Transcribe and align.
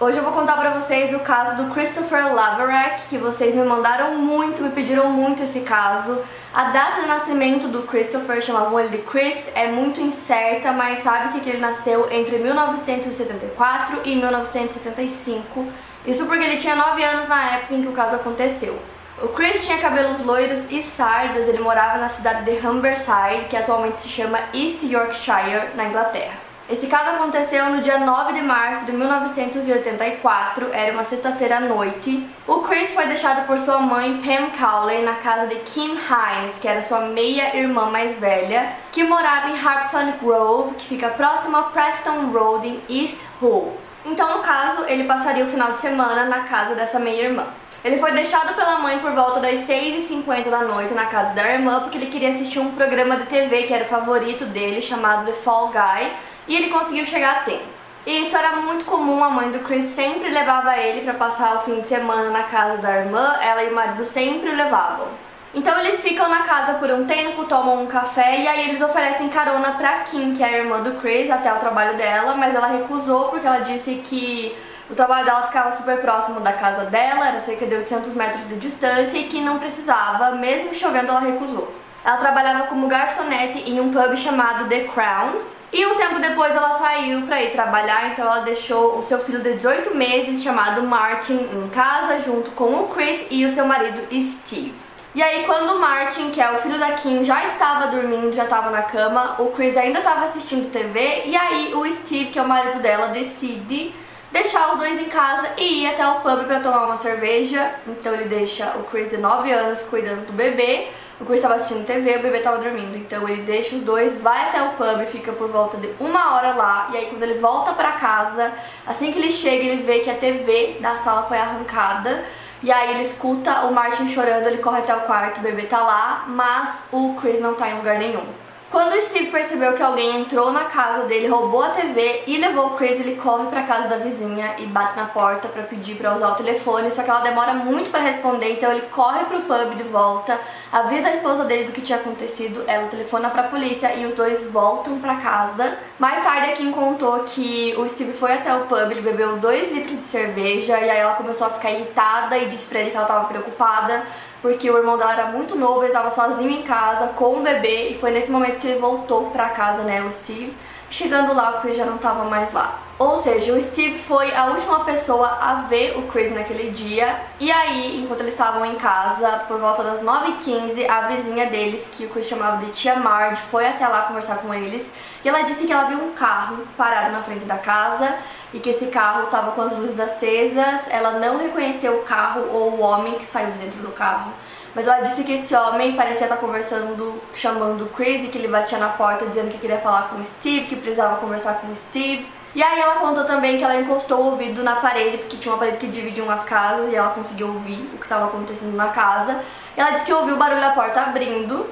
Hoje 0.00 0.16
eu 0.16 0.22
vou 0.22 0.32
contar 0.32 0.56
pra 0.56 0.70
vocês 0.70 1.12
o 1.12 1.18
caso 1.18 1.56
do 1.56 1.74
Christopher 1.74 2.32
Laverack, 2.32 3.08
que 3.08 3.18
vocês 3.18 3.52
me 3.52 3.64
mandaram 3.64 4.14
muito, 4.14 4.62
me 4.62 4.70
pediram 4.70 5.10
muito 5.10 5.42
esse 5.42 5.62
caso. 5.62 6.22
A 6.54 6.70
data 6.70 7.00
de 7.00 7.08
nascimento 7.08 7.66
do 7.66 7.82
Christopher, 7.82 8.40
chamavam 8.40 8.78
ele 8.78 8.90
de 8.90 8.98
Chris, 8.98 9.50
é 9.56 9.66
muito 9.66 10.00
incerta, 10.00 10.70
mas 10.70 11.00
sabe-se 11.00 11.40
que 11.40 11.50
ele 11.50 11.58
nasceu 11.58 12.06
entre 12.12 12.38
1974 12.38 14.02
e 14.04 14.14
1975. 14.14 15.66
Isso 16.06 16.26
porque 16.26 16.44
ele 16.44 16.58
tinha 16.58 16.76
9 16.76 17.02
anos 17.02 17.26
na 17.26 17.56
época 17.56 17.74
em 17.74 17.82
que 17.82 17.88
o 17.88 17.92
caso 17.92 18.14
aconteceu. 18.14 18.78
O 19.20 19.26
Chris 19.26 19.66
tinha 19.66 19.78
cabelos 19.78 20.20
loiros 20.24 20.70
e 20.70 20.80
sardas, 20.80 21.48
ele 21.48 21.58
morava 21.58 21.98
na 21.98 22.08
cidade 22.08 22.44
de 22.44 22.64
Humberside, 22.64 23.46
que 23.50 23.56
atualmente 23.56 24.02
se 24.02 24.08
chama 24.08 24.38
East 24.54 24.84
Yorkshire, 24.84 25.74
na 25.74 25.86
Inglaterra. 25.86 26.47
Esse 26.70 26.86
caso 26.86 27.08
aconteceu 27.08 27.64
no 27.70 27.80
dia 27.80 27.96
9 27.96 28.34
de 28.34 28.42
março 28.42 28.84
de 28.84 28.92
1984, 28.92 30.68
era 30.70 30.92
uma 30.92 31.02
sexta-feira 31.02 31.56
à 31.56 31.60
noite. 31.60 32.28
O 32.46 32.56
Chris 32.56 32.92
foi 32.92 33.06
deixado 33.06 33.46
por 33.46 33.58
sua 33.58 33.78
mãe 33.78 34.20
Pam 34.20 34.50
Cowley 34.50 35.02
na 35.02 35.14
casa 35.14 35.46
de 35.46 35.54
Kim 35.60 35.92
Hines, 35.92 36.58
que 36.60 36.68
era 36.68 36.82
sua 36.82 37.06
meia-irmã 37.06 37.86
mais 37.90 38.18
velha, 38.18 38.70
que 38.92 39.02
morava 39.02 39.48
em 39.48 39.58
Harpfun 39.58 40.12
Grove, 40.22 40.74
que 40.74 40.88
fica 40.88 41.08
próximo 41.08 41.56
a 41.56 41.62
Preston 41.62 42.30
Road 42.32 42.68
em 42.68 42.82
East 42.90 43.22
Hull. 43.40 43.74
Então, 44.04 44.36
no 44.36 44.42
caso, 44.42 44.84
ele 44.88 45.04
passaria 45.04 45.46
o 45.46 45.48
final 45.48 45.72
de 45.72 45.80
semana 45.80 46.26
na 46.26 46.40
casa 46.40 46.74
dessa 46.74 46.98
meia-irmã. 46.98 47.46
Ele 47.82 47.98
foi 47.98 48.10
deixado 48.12 48.54
pela 48.54 48.80
mãe 48.80 48.98
por 48.98 49.12
volta 49.12 49.40
das 49.40 49.60
6h50 49.60 50.50
da 50.50 50.62
noite 50.64 50.92
na 50.94 51.06
casa 51.06 51.32
da 51.32 51.50
irmã 51.50 51.80
porque 51.80 51.96
ele 51.96 52.06
queria 52.06 52.30
assistir 52.30 52.58
um 52.58 52.72
programa 52.72 53.16
de 53.16 53.26
TV 53.26 53.62
que 53.62 53.72
era 53.72 53.84
o 53.84 53.88
favorito 53.88 54.44
dele, 54.46 54.82
chamado 54.82 55.26
The 55.26 55.32
Fall 55.32 55.68
Guy, 55.68 56.12
e 56.48 56.56
ele 56.56 56.70
conseguiu 56.70 57.04
chegar 57.04 57.36
a 57.36 57.40
tempo. 57.40 57.78
E 58.06 58.22
isso 58.22 58.36
era 58.36 58.56
muito 58.56 58.86
comum, 58.86 59.22
a 59.22 59.28
mãe 59.28 59.50
do 59.50 59.58
Chris 59.60 59.84
sempre 59.84 60.30
levava 60.30 60.78
ele 60.78 61.02
para 61.02 61.14
passar 61.14 61.56
o 61.56 61.62
fim 61.62 61.80
de 61.80 61.86
semana 61.86 62.30
na 62.30 62.44
casa 62.44 62.78
da 62.78 62.96
irmã, 63.00 63.36
ela 63.42 63.62
e 63.62 63.70
o 63.70 63.74
marido 63.74 64.04
sempre 64.04 64.48
o 64.48 64.56
levavam. 64.56 65.06
Então 65.54 65.78
eles 65.78 66.02
ficam 66.02 66.28
na 66.28 66.44
casa 66.44 66.74
por 66.74 66.90
um 66.90 67.06
tempo, 67.06 67.44
tomam 67.44 67.82
um 67.82 67.86
café 67.86 68.40
e 68.40 68.48
aí 68.48 68.68
eles 68.68 68.80
oferecem 68.80 69.28
carona 69.28 69.72
pra 69.72 70.00
Kim, 70.00 70.34
que 70.34 70.42
é 70.42 70.46
a 70.46 70.58
irmã 70.58 70.80
do 70.80 71.00
Chris, 71.00 71.30
até 71.30 71.52
o 71.52 71.58
trabalho 71.58 71.96
dela, 71.96 72.34
mas 72.34 72.54
ela 72.54 72.66
recusou 72.66 73.28
porque 73.28 73.46
ela 73.46 73.60
disse 73.60 73.96
que 73.96 74.56
o 74.90 74.94
trabalho 74.94 75.26
dela 75.26 75.42
ficava 75.42 75.70
super 75.70 76.00
próximo 76.00 76.40
da 76.40 76.52
casa 76.52 76.84
dela, 76.84 77.28
era 77.28 77.40
cerca 77.40 77.66
de 77.66 77.74
800 77.74 78.14
metros 78.14 78.48
de 78.48 78.56
distância 78.56 79.18
e 79.18 79.24
que 79.24 79.40
não 79.40 79.58
precisava, 79.58 80.30
mesmo 80.32 80.74
chovendo 80.74 81.08
ela 81.08 81.20
recusou. 81.20 81.72
Ela 82.04 82.16
trabalhava 82.16 82.66
como 82.68 82.86
garçonete 82.86 83.70
em 83.70 83.80
um 83.80 83.92
pub 83.92 84.16
chamado 84.16 84.66
The 84.68 84.84
Crown, 84.84 85.42
e 85.72 85.86
um 85.86 85.96
tempo 85.96 86.18
depois 86.18 86.54
ela 86.54 86.78
saiu 86.78 87.22
para 87.22 87.42
ir 87.42 87.52
trabalhar, 87.52 88.10
então 88.10 88.24
ela 88.24 88.40
deixou 88.40 88.98
o 88.98 89.02
seu 89.02 89.18
filho 89.18 89.40
de 89.40 89.54
18 89.54 89.94
meses, 89.94 90.42
chamado 90.42 90.82
Martin, 90.82 91.34
em 91.34 91.68
casa, 91.68 92.20
junto 92.20 92.50
com 92.52 92.74
o 92.74 92.88
Chris 92.88 93.26
e 93.30 93.44
o 93.44 93.50
seu 93.50 93.66
marido 93.66 94.00
Steve. 94.22 94.74
E 95.14 95.22
aí 95.22 95.44
quando 95.44 95.74
o 95.74 95.80
Martin, 95.80 96.30
que 96.30 96.40
é 96.40 96.50
o 96.50 96.58
filho 96.58 96.78
da 96.78 96.92
Kim, 96.92 97.24
já 97.24 97.44
estava 97.46 97.88
dormindo, 97.88 98.32
já 98.32 98.44
estava 98.44 98.70
na 98.70 98.82
cama, 98.82 99.36
o 99.40 99.50
Chris 99.50 99.76
ainda 99.76 99.98
estava 99.98 100.24
assistindo 100.24 100.70
TV, 100.70 101.22
e 101.26 101.36
aí 101.36 101.74
o 101.74 101.90
Steve, 101.90 102.30
que 102.30 102.38
é 102.38 102.42
o 102.42 102.48
marido 102.48 102.78
dela, 102.78 103.08
decide 103.08 103.92
deixar 104.30 104.72
os 104.72 104.78
dois 104.78 105.00
em 105.00 105.08
casa 105.08 105.48
e 105.56 105.82
ir 105.82 105.86
até 105.88 106.06
o 106.06 106.20
pub 106.20 106.44
para 106.46 106.60
tomar 106.60 106.86
uma 106.86 106.96
cerveja. 106.96 107.74
Então 107.86 108.14
ele 108.14 108.24
deixa 108.24 108.66
o 108.76 108.84
Chris 108.84 109.10
de 109.10 109.16
9 109.16 109.50
anos 109.50 109.82
cuidando 109.82 110.26
do 110.26 110.32
bebê. 110.32 110.88
O 111.20 111.24
Chris 111.24 111.38
estava 111.38 111.54
assistindo 111.54 111.84
TV, 111.84 112.16
o 112.16 112.22
bebê 112.22 112.38
estava 112.38 112.58
dormindo. 112.58 112.96
Então 112.96 113.28
ele 113.28 113.42
deixa 113.42 113.74
os 113.74 113.82
dois, 113.82 114.20
vai 114.20 114.48
até 114.48 114.62
o 114.62 114.70
pub, 114.70 115.04
fica 115.06 115.32
por 115.32 115.48
volta 115.48 115.76
de 115.76 115.92
uma 115.98 116.34
hora 116.36 116.52
lá. 116.52 116.90
E 116.92 116.96
aí 116.96 117.06
quando 117.06 117.22
ele 117.24 117.38
volta 117.38 117.72
para 117.72 117.92
casa, 117.92 118.52
assim 118.86 119.10
que 119.10 119.18
ele 119.18 119.30
chega, 119.30 119.64
ele 119.64 119.82
vê 119.82 119.98
que 119.98 120.10
a 120.10 120.14
TV 120.14 120.78
da 120.80 120.96
sala 120.96 121.24
foi 121.24 121.38
arrancada. 121.38 122.24
E 122.62 122.70
aí 122.72 122.90
ele 122.90 123.02
escuta 123.02 123.66
o 123.66 123.72
Martin 123.72 124.08
chorando, 124.08 124.46
ele 124.46 124.58
corre 124.58 124.78
até 124.78 124.94
o 124.94 125.00
quarto, 125.00 125.38
o 125.38 125.42
bebê 125.42 125.62
tá 125.62 125.80
lá, 125.80 126.24
mas 126.26 126.86
o 126.92 127.14
Chris 127.20 127.40
não 127.40 127.54
tá 127.54 127.68
em 127.68 127.76
lugar 127.76 127.98
nenhum. 127.98 128.24
Quando 128.70 128.92
o 128.92 129.00
Steve 129.00 129.30
percebeu 129.30 129.72
que 129.72 129.82
alguém 129.82 130.20
entrou 130.20 130.52
na 130.52 130.64
casa 130.64 131.04
dele, 131.04 131.26
roubou 131.26 131.62
a 131.62 131.70
TV 131.70 132.24
e 132.26 132.36
levou 132.36 132.66
o 132.66 132.76
Chris, 132.76 133.00
ele 133.00 133.16
corre 133.16 133.46
pra 133.46 133.62
casa 133.62 133.88
da 133.88 133.96
vizinha 133.96 134.56
e 134.58 134.66
bate 134.66 134.94
na 134.94 135.06
porta 135.06 135.48
pra 135.48 135.62
pedir 135.62 135.94
pra 135.94 136.14
usar 136.14 136.32
o 136.32 136.34
telefone, 136.34 136.90
só 136.90 137.02
que 137.02 137.08
ela 137.08 137.20
demora 137.20 137.54
muito 137.54 137.90
pra 137.90 138.00
responder, 138.00 138.52
então 138.52 138.70
ele 138.70 138.82
corre 138.92 139.24
pro 139.24 139.40
pub 139.40 139.74
de 139.74 139.84
volta, 139.84 140.38
avisa 140.70 141.08
a 141.08 141.12
esposa 141.12 141.46
dele 141.46 141.64
do 141.64 141.72
que 141.72 141.80
tinha 141.80 141.98
acontecido, 141.98 142.62
ela 142.66 142.88
telefona 142.88 143.30
pra 143.30 143.44
polícia 143.44 143.94
e 143.94 144.04
os 144.04 144.12
dois 144.12 144.44
voltam 144.50 144.98
pra 144.98 145.16
casa. 145.16 145.78
Mais 145.98 146.22
tarde 146.22 146.50
a 146.50 146.52
Kim 146.52 146.70
contou 146.70 147.20
que 147.20 147.74
o 147.78 147.88
Steve 147.88 148.12
foi 148.12 148.34
até 148.34 148.54
o 148.54 148.66
pub, 148.66 148.90
ele 148.90 149.00
bebeu 149.00 149.38
2 149.38 149.72
litros 149.72 149.96
de 149.96 150.04
cerveja 150.04 150.78
e 150.78 150.90
aí 150.90 150.98
ela 150.98 151.14
começou 151.14 151.46
a 151.46 151.50
ficar 151.50 151.70
irritada 151.70 152.36
e 152.36 152.46
disse 152.46 152.66
pra 152.66 152.80
ele 152.80 152.90
que 152.90 152.96
ela 152.98 153.06
tava 153.06 153.24
preocupada 153.28 154.04
porque 154.40 154.70
o 154.70 154.76
irmão 154.76 154.96
dela 154.96 155.12
era 155.12 155.26
muito 155.26 155.56
novo, 155.56 155.80
ele 155.80 155.88
estava 155.88 156.10
sozinho 156.10 156.50
em 156.50 156.62
casa 156.62 157.08
com 157.08 157.38
o 157.38 157.42
bebê 157.42 157.88
e 157.90 157.98
foi 157.98 158.10
nesse 158.10 158.30
momento 158.30 158.58
que 158.58 158.66
ele 158.66 158.78
voltou 158.78 159.30
para 159.30 159.48
casa, 159.50 159.82
né, 159.82 160.02
o 160.02 160.12
Steve. 160.12 160.56
Chegando 160.90 161.34
lá, 161.34 161.60
Chris 161.60 161.76
já 161.76 161.84
não 161.84 161.96
estava 161.96 162.24
mais 162.24 162.52
lá. 162.52 162.87
Ou 162.98 163.16
seja, 163.16 163.52
o 163.52 163.62
Steve 163.62 163.96
foi 163.96 164.34
a 164.34 164.46
última 164.46 164.84
pessoa 164.84 165.38
a 165.40 165.54
ver 165.68 165.96
o 165.96 166.08
Chris 166.08 166.34
naquele 166.34 166.72
dia. 166.72 167.20
E 167.38 167.48
aí, 167.52 168.02
enquanto 168.02 168.22
eles 168.22 168.34
estavam 168.34 168.66
em 168.66 168.74
casa, 168.74 169.44
por 169.46 169.60
volta 169.60 169.84
das 169.84 170.02
9h15, 170.02 170.90
a 170.90 171.02
vizinha 171.02 171.46
deles, 171.46 171.88
que 171.92 172.06
o 172.06 172.08
Chris 172.08 172.26
chamava 172.26 172.56
de 172.56 172.72
Tia 172.72 172.96
Marge, 172.96 173.40
foi 173.52 173.68
até 173.68 173.86
lá 173.86 174.02
conversar 174.02 174.38
com 174.38 174.52
eles. 174.52 174.90
E 175.24 175.28
ela 175.28 175.42
disse 175.42 175.64
que 175.64 175.72
ela 175.72 175.84
viu 175.84 175.98
um 175.98 176.12
carro 176.12 176.66
parado 176.76 177.12
na 177.12 177.22
frente 177.22 177.44
da 177.44 177.56
casa 177.56 178.16
e 178.52 178.58
que 178.58 178.70
esse 178.70 178.86
carro 178.86 179.26
estava 179.26 179.52
com 179.52 179.62
as 179.62 179.76
luzes 179.76 180.00
acesas. 180.00 180.88
Ela 180.90 181.20
não 181.20 181.38
reconheceu 181.38 182.00
o 182.00 182.02
carro 182.02 182.48
ou 182.50 182.72
o 182.72 182.80
homem 182.80 183.14
que 183.14 183.24
saiu 183.24 183.52
de 183.52 183.58
dentro 183.58 183.78
do 183.78 183.92
carro. 183.92 184.32
Mas 184.74 184.88
ela 184.88 185.02
disse 185.02 185.22
que 185.22 185.34
esse 185.34 185.54
homem 185.54 185.94
parecia 185.94 186.24
estar 186.24 186.36
conversando, 186.36 187.22
chamando 187.32 187.84
o 187.84 187.88
Chris 187.90 188.24
e 188.24 188.28
que 188.28 188.38
ele 188.38 188.48
batia 188.48 188.78
na 188.78 188.88
porta 188.88 189.24
dizendo 189.24 189.50
que 189.50 189.58
queria 189.58 189.78
falar 189.78 190.08
com 190.08 190.20
o 190.20 190.26
Steve, 190.26 190.66
que 190.66 190.74
precisava 190.74 191.16
conversar 191.16 191.60
com 191.60 191.68
o 191.68 191.76
Steve. 191.76 192.37
E 192.54 192.62
aí 192.62 192.80
ela 192.80 192.96
contou 192.96 193.24
também 193.24 193.58
que 193.58 193.64
ela 193.64 193.76
encostou 193.76 194.18
o 194.18 194.30
ouvido 194.30 194.62
na 194.62 194.76
parede, 194.76 195.18
porque 195.18 195.36
tinha 195.36 195.52
uma 195.52 195.58
parede 195.58 195.76
que 195.76 195.86
dividia 195.86 196.24
umas 196.24 196.44
casas 196.44 196.90
e 196.90 196.96
ela 196.96 197.10
conseguiu 197.10 197.48
ouvir 197.48 197.78
o 197.94 197.98
que 197.98 198.04
estava 198.04 198.26
acontecendo 198.26 198.74
na 198.74 198.88
casa. 198.88 199.40
E 199.76 199.80
ela 199.80 199.90
disse 199.90 200.06
que 200.06 200.12
ouviu 200.12 200.34
o 200.34 200.38
barulho 200.38 200.60
da 200.60 200.70
porta 200.70 201.00
abrindo 201.02 201.66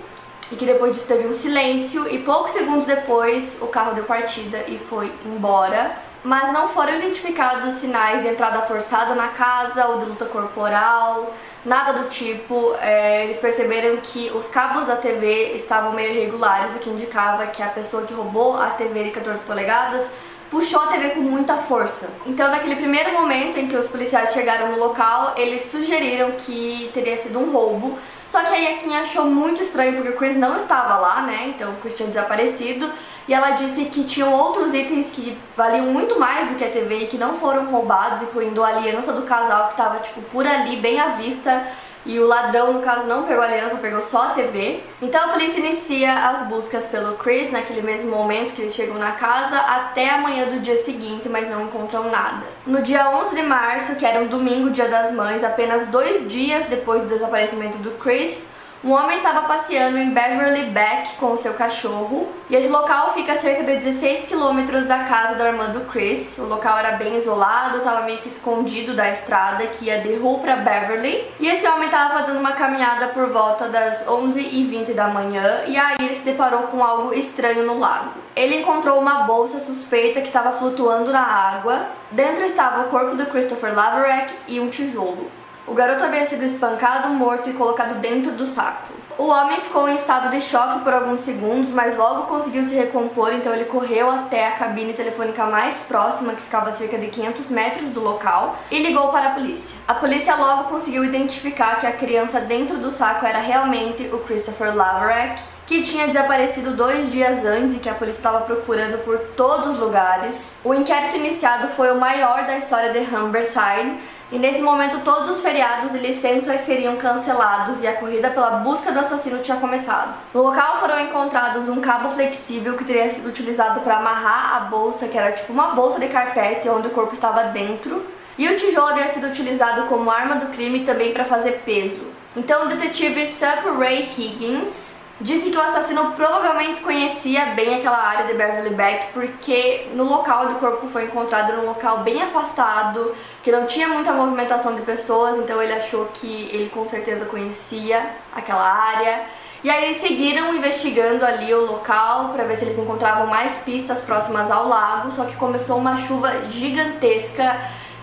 e 0.52 0.54
que 0.54 0.64
depois 0.64 0.92
disso 0.92 1.06
teve 1.06 1.26
um 1.26 1.34
silêncio 1.34 2.08
e 2.12 2.18
poucos 2.18 2.52
segundos 2.52 2.84
depois 2.84 3.58
o 3.60 3.66
carro 3.66 3.94
deu 3.94 4.04
partida 4.04 4.64
e 4.68 4.78
foi 4.78 5.12
embora. 5.24 6.04
Mas 6.22 6.52
não 6.52 6.68
foram 6.68 6.96
identificados 6.96 7.74
sinais 7.74 8.22
de 8.22 8.28
entrada 8.28 8.60
forçada 8.62 9.14
na 9.14 9.28
casa 9.28 9.86
ou 9.86 10.00
de 10.00 10.06
luta 10.06 10.24
corporal, 10.24 11.32
nada 11.64 11.92
do 12.00 12.08
tipo. 12.08 12.74
É, 12.80 13.24
eles 13.24 13.38
perceberam 13.38 13.96
que 13.98 14.30
os 14.34 14.48
cabos 14.48 14.88
da 14.88 14.96
TV 14.96 15.52
estavam 15.54 15.92
meio 15.92 16.10
irregulares, 16.10 16.74
o 16.74 16.80
que 16.80 16.90
indicava 16.90 17.46
que 17.46 17.62
a 17.62 17.68
pessoa 17.68 18.04
que 18.04 18.12
roubou 18.12 18.56
a 18.56 18.70
TV 18.70 19.04
de 19.04 19.10
14 19.12 19.42
polegadas 19.44 20.04
puxou 20.50 20.80
a 20.80 20.86
TV 20.88 21.10
com 21.10 21.20
muita 21.20 21.56
força. 21.56 22.08
Então, 22.26 22.50
naquele 22.50 22.76
primeiro 22.76 23.12
momento 23.12 23.58
em 23.58 23.66
que 23.66 23.76
os 23.76 23.88
policiais 23.88 24.32
chegaram 24.32 24.72
no 24.72 24.78
local, 24.78 25.34
eles 25.36 25.62
sugeriram 25.62 26.32
que 26.32 26.90
teria 26.92 27.16
sido 27.16 27.38
um 27.38 27.50
roubo. 27.50 27.98
Só 28.28 28.40
que 28.42 28.48
aí 28.48 28.74
a 28.74 28.78
Kim 28.78 28.94
achou 28.94 29.26
muito 29.26 29.62
estranho 29.62 29.94
porque 29.94 30.08
o 30.08 30.16
Chris 30.16 30.36
não 30.36 30.56
estava 30.56 30.98
lá, 30.98 31.22
né? 31.22 31.52
Então 31.54 31.72
o 31.72 31.76
Chris 31.76 31.94
tinha 31.94 32.08
desaparecido. 32.08 32.90
E 33.28 33.32
ela 33.32 33.52
disse 33.52 33.84
que 33.86 34.04
tinham 34.04 34.32
outros 34.32 34.74
itens 34.74 35.10
que 35.10 35.38
valiam 35.56 35.86
muito 35.86 36.18
mais 36.18 36.48
do 36.48 36.56
que 36.56 36.64
a 36.64 36.68
TV 36.68 37.04
e 37.04 37.06
que 37.06 37.16
não 37.16 37.36
foram 37.36 37.66
roubados, 37.66 38.22
incluindo 38.22 38.62
a 38.62 38.68
aliança 38.68 39.12
do 39.12 39.22
casal 39.22 39.68
que 39.68 39.72
estava 39.72 40.00
tipo 40.00 40.20
por 40.22 40.46
ali, 40.46 40.76
bem 40.76 40.98
à 41.00 41.08
vista 41.08 41.66
e 42.06 42.18
o 42.18 42.26
ladrão, 42.26 42.72
no 42.72 42.80
caso, 42.80 43.06
não 43.06 43.24
pegou 43.24 43.42
a 43.42 43.46
aliança, 43.46 43.76
pegou 43.76 44.00
só 44.00 44.28
a 44.28 44.30
TV. 44.30 44.80
Então 45.02 45.24
a 45.24 45.28
polícia 45.28 45.58
inicia 45.58 46.12
as 46.28 46.46
buscas 46.46 46.86
pelo 46.86 47.16
Chris 47.16 47.50
naquele 47.50 47.82
mesmo 47.82 48.10
momento 48.10 48.54
que 48.54 48.62
eles 48.62 48.74
chegam 48.74 48.96
na 48.96 49.12
casa 49.12 49.58
até 49.58 50.10
a 50.10 50.18
manhã 50.18 50.46
do 50.46 50.60
dia 50.60 50.76
seguinte, 50.76 51.28
mas 51.28 51.50
não 51.50 51.64
encontram 51.64 52.10
nada. 52.10 52.44
No 52.66 52.80
dia 52.80 53.10
11 53.10 53.34
de 53.34 53.42
março, 53.42 53.96
que 53.96 54.06
era 54.06 54.20
um 54.20 54.28
domingo, 54.28 54.70
dia 54.70 54.88
das 54.88 55.12
mães, 55.12 55.42
apenas 55.42 55.88
dois 55.88 56.28
dias 56.28 56.66
depois 56.66 57.02
do 57.02 57.08
desaparecimento 57.08 57.78
do 57.78 57.90
Chris, 57.92 58.44
Um 58.86 58.92
homem 58.92 59.16
estava 59.16 59.48
passeando 59.48 59.98
em 59.98 60.10
Beverly 60.10 60.70
Beck 60.70 61.16
com 61.16 61.36
seu 61.36 61.54
cachorro 61.54 62.28
e 62.48 62.54
esse 62.54 62.68
local 62.68 63.12
fica 63.12 63.32
a 63.32 63.36
cerca 63.36 63.64
de 63.64 63.78
16 63.78 64.26
quilômetros 64.26 64.84
da 64.84 65.00
casa 65.00 65.34
da 65.34 65.48
irmã 65.48 65.70
do 65.70 65.80
Chris. 65.86 66.38
O 66.38 66.44
local 66.44 66.78
era 66.78 66.92
bem 66.92 67.16
isolado, 67.16 67.78
estava 67.78 68.02
meio 68.02 68.18
que 68.18 68.28
escondido 68.28 68.94
da 68.94 69.10
estrada 69.10 69.66
que 69.66 69.86
ia 69.86 70.00
de 70.02 70.12
Hull 70.12 70.38
para 70.38 70.54
Beverly. 70.54 71.26
E 71.40 71.48
esse 71.48 71.66
homem 71.66 71.86
estava 71.86 72.20
fazendo 72.20 72.38
uma 72.38 72.52
caminhada 72.52 73.08
por 73.08 73.26
volta 73.26 73.68
das 73.68 74.06
11h20 74.06 74.94
da 74.94 75.08
manhã 75.08 75.64
e 75.66 75.76
aí 75.76 75.96
ele 75.98 76.14
se 76.14 76.22
deparou 76.22 76.68
com 76.68 76.80
algo 76.80 77.12
estranho 77.12 77.66
no 77.66 77.80
lago. 77.80 78.12
Ele 78.36 78.60
encontrou 78.60 79.00
uma 79.00 79.24
bolsa 79.24 79.58
suspeita 79.58 80.20
que 80.20 80.28
estava 80.28 80.52
flutuando 80.52 81.10
na 81.10 81.26
água. 81.26 81.86
Dentro 82.12 82.44
estava 82.44 82.82
o 82.82 82.88
corpo 82.88 83.16
do 83.16 83.26
Christopher 83.26 83.74
Laverack 83.74 84.32
e 84.46 84.60
um 84.60 84.70
tijolo. 84.70 85.28
O 85.66 85.74
garoto 85.74 86.04
havia 86.04 86.24
sido 86.26 86.44
espancado, 86.44 87.08
morto 87.08 87.50
e 87.50 87.52
colocado 87.52 88.00
dentro 88.00 88.30
do 88.32 88.46
saco. 88.46 88.94
O 89.18 89.26
homem 89.26 89.58
ficou 89.60 89.88
em 89.88 89.96
estado 89.96 90.30
de 90.30 90.40
choque 90.40 90.84
por 90.84 90.92
alguns 90.92 91.20
segundos, 91.20 91.70
mas 91.70 91.96
logo 91.96 92.24
conseguiu 92.24 92.62
se 92.62 92.74
recompor, 92.74 93.32
então 93.32 93.52
ele 93.52 93.64
correu 93.64 94.08
até 94.08 94.46
a 94.46 94.52
cabine 94.52 94.92
telefônica 94.92 95.44
mais 95.46 95.82
próxima, 95.82 96.34
que 96.34 96.42
ficava 96.42 96.68
a 96.68 96.72
cerca 96.72 96.98
de 96.98 97.08
500 97.08 97.48
metros 97.48 97.90
do 97.90 98.00
local, 98.00 98.56
e 98.70 98.80
ligou 98.80 99.08
para 99.08 99.28
a 99.28 99.30
polícia. 99.30 99.74
A 99.88 99.94
polícia 99.94 100.36
logo 100.36 100.64
conseguiu 100.64 101.04
identificar 101.04 101.80
que 101.80 101.86
a 101.86 101.92
criança 101.92 102.40
dentro 102.40 102.76
do 102.76 102.92
saco 102.92 103.26
era 103.26 103.38
realmente 103.38 104.08
o 104.12 104.18
Christopher 104.18 104.76
Laverack, 104.76 105.40
que 105.66 105.82
tinha 105.82 106.06
desaparecido 106.06 106.76
dois 106.76 107.10
dias 107.10 107.44
antes 107.44 107.76
e 107.76 107.80
que 107.80 107.88
a 107.88 107.94
polícia 107.94 108.20
estava 108.20 108.42
procurando 108.42 108.98
por 108.98 109.18
todos 109.36 109.70
os 109.70 109.78
lugares. 109.80 110.56
O 110.62 110.72
inquérito 110.72 111.16
iniciado 111.16 111.68
foi 111.68 111.90
o 111.90 111.98
maior 111.98 112.46
da 112.46 112.56
história 112.56 112.92
de 112.92 113.00
Humberside, 113.00 113.98
e 114.30 114.38
nesse 114.38 114.60
momento 114.60 115.04
todos 115.04 115.30
os 115.30 115.42
feriados 115.42 115.94
e 115.94 115.98
licenças 115.98 116.62
seriam 116.62 116.96
cancelados 116.96 117.82
e 117.82 117.86
a 117.86 117.94
corrida 117.94 118.30
pela 118.30 118.58
busca 118.58 118.90
do 118.90 118.98
assassino 118.98 119.38
tinha 119.38 119.58
começado. 119.58 120.14
No 120.34 120.42
local 120.42 120.80
foram 120.80 121.00
encontrados 121.00 121.68
um 121.68 121.80
cabo 121.80 122.10
flexível 122.10 122.74
que 122.76 122.84
teria 122.84 123.10
sido 123.10 123.28
utilizado 123.28 123.80
para 123.80 123.98
amarrar 123.98 124.56
a 124.56 124.60
bolsa, 124.60 125.06
que 125.06 125.16
era 125.16 125.32
tipo 125.32 125.52
uma 125.52 125.68
bolsa 125.68 126.00
de 126.00 126.08
carpete 126.08 126.68
onde 126.68 126.88
o 126.88 126.90
corpo 126.90 127.14
estava 127.14 127.44
dentro, 127.44 128.04
e 128.36 128.48
o 128.48 128.56
tijolo 128.56 128.88
havia 128.88 129.08
sido 129.08 129.28
utilizado 129.28 129.82
como 129.82 130.10
arma 130.10 130.36
do 130.36 130.46
crime 130.46 130.84
também 130.84 131.12
para 131.12 131.24
fazer 131.24 131.62
peso. 131.64 132.04
Então 132.36 132.64
o 132.64 132.68
detetive 132.68 133.26
Sup 133.28 133.78
Ray 133.78 134.02
Higgins 134.02 134.95
Disse 135.18 135.50
que 135.50 135.56
o 135.56 135.62
assassino 135.62 136.12
provavelmente 136.12 136.80
conhecia 136.80 137.46
bem 137.46 137.76
aquela 137.76 137.96
área 137.96 138.26
de 138.26 138.34
Beverly 138.34 138.74
Beck 138.74 139.12
porque 139.14 139.88
no 139.94 140.04
local 140.04 140.44
onde 140.44 140.54
o 140.54 140.58
corpo 140.58 140.88
foi 140.88 141.04
encontrado 141.04 141.52
era 141.52 141.60
um 141.62 141.64
local 141.64 142.00
bem 142.00 142.22
afastado, 142.22 143.14
que 143.42 143.50
não 143.50 143.64
tinha 143.64 143.88
muita 143.88 144.12
movimentação 144.12 144.74
de 144.74 144.82
pessoas, 144.82 145.38
então 145.38 145.62
ele 145.62 145.72
achou 145.72 146.04
que 146.12 146.50
ele 146.52 146.68
com 146.68 146.86
certeza 146.86 147.24
conhecia 147.24 148.10
aquela 148.34 148.62
área. 148.62 149.24
E 149.64 149.70
aí 149.70 149.84
eles 149.86 150.02
seguiram 150.02 150.54
investigando 150.54 151.24
ali 151.24 151.52
o 151.54 151.64
local 151.64 152.28
para 152.34 152.44
ver 152.44 152.56
se 152.56 152.66
eles 152.66 152.78
encontravam 152.78 153.26
mais 153.26 153.56
pistas 153.58 154.00
próximas 154.00 154.50
ao 154.50 154.68
lago, 154.68 155.10
só 155.12 155.24
que 155.24 155.34
começou 155.36 155.78
uma 155.78 155.96
chuva 155.96 156.46
gigantesca 156.46 157.58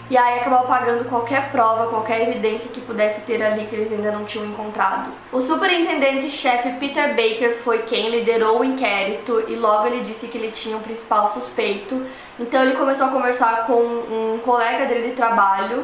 e 0.10 0.18
aí 0.18 0.40
acabou 0.40 0.60
apagando 0.60 1.06
qualquer 1.06 1.50
prova, 1.52 1.88
qualquer 1.88 2.30
evidência 2.30 2.70
que 2.72 2.82
pudesse 2.82 3.22
ter 3.22 3.42
ali 3.42 3.66
que 3.66 3.76
eles 3.76 3.92
ainda 3.92 4.12
não 4.12 4.26
tinham 4.26 4.46
encontrado. 4.48 5.12
O 5.32 5.40
superintendente-chefe 5.40 6.72
Peter 6.74 7.16
Baker 7.16 7.56
foi 7.56 7.80
quem 7.80 8.10
liderou 8.10 8.60
o 8.60 8.64
inquérito 8.64 9.44
e 9.48 9.56
logo 9.56 9.88
ele 9.88 10.02
disse 10.02 10.28
que 10.28 10.38
ele 10.38 10.52
tinha 10.52 10.76
um 10.76 10.82
principal 10.82 11.32
suspeito. 11.32 12.06
Então 12.40 12.62
ele 12.62 12.76
começou 12.76 13.08
a 13.08 13.12
conversar 13.12 13.66
com 13.66 13.74
um 13.74 14.40
colega 14.44 14.86
dele 14.86 15.10
de 15.10 15.16
trabalho 15.16 15.84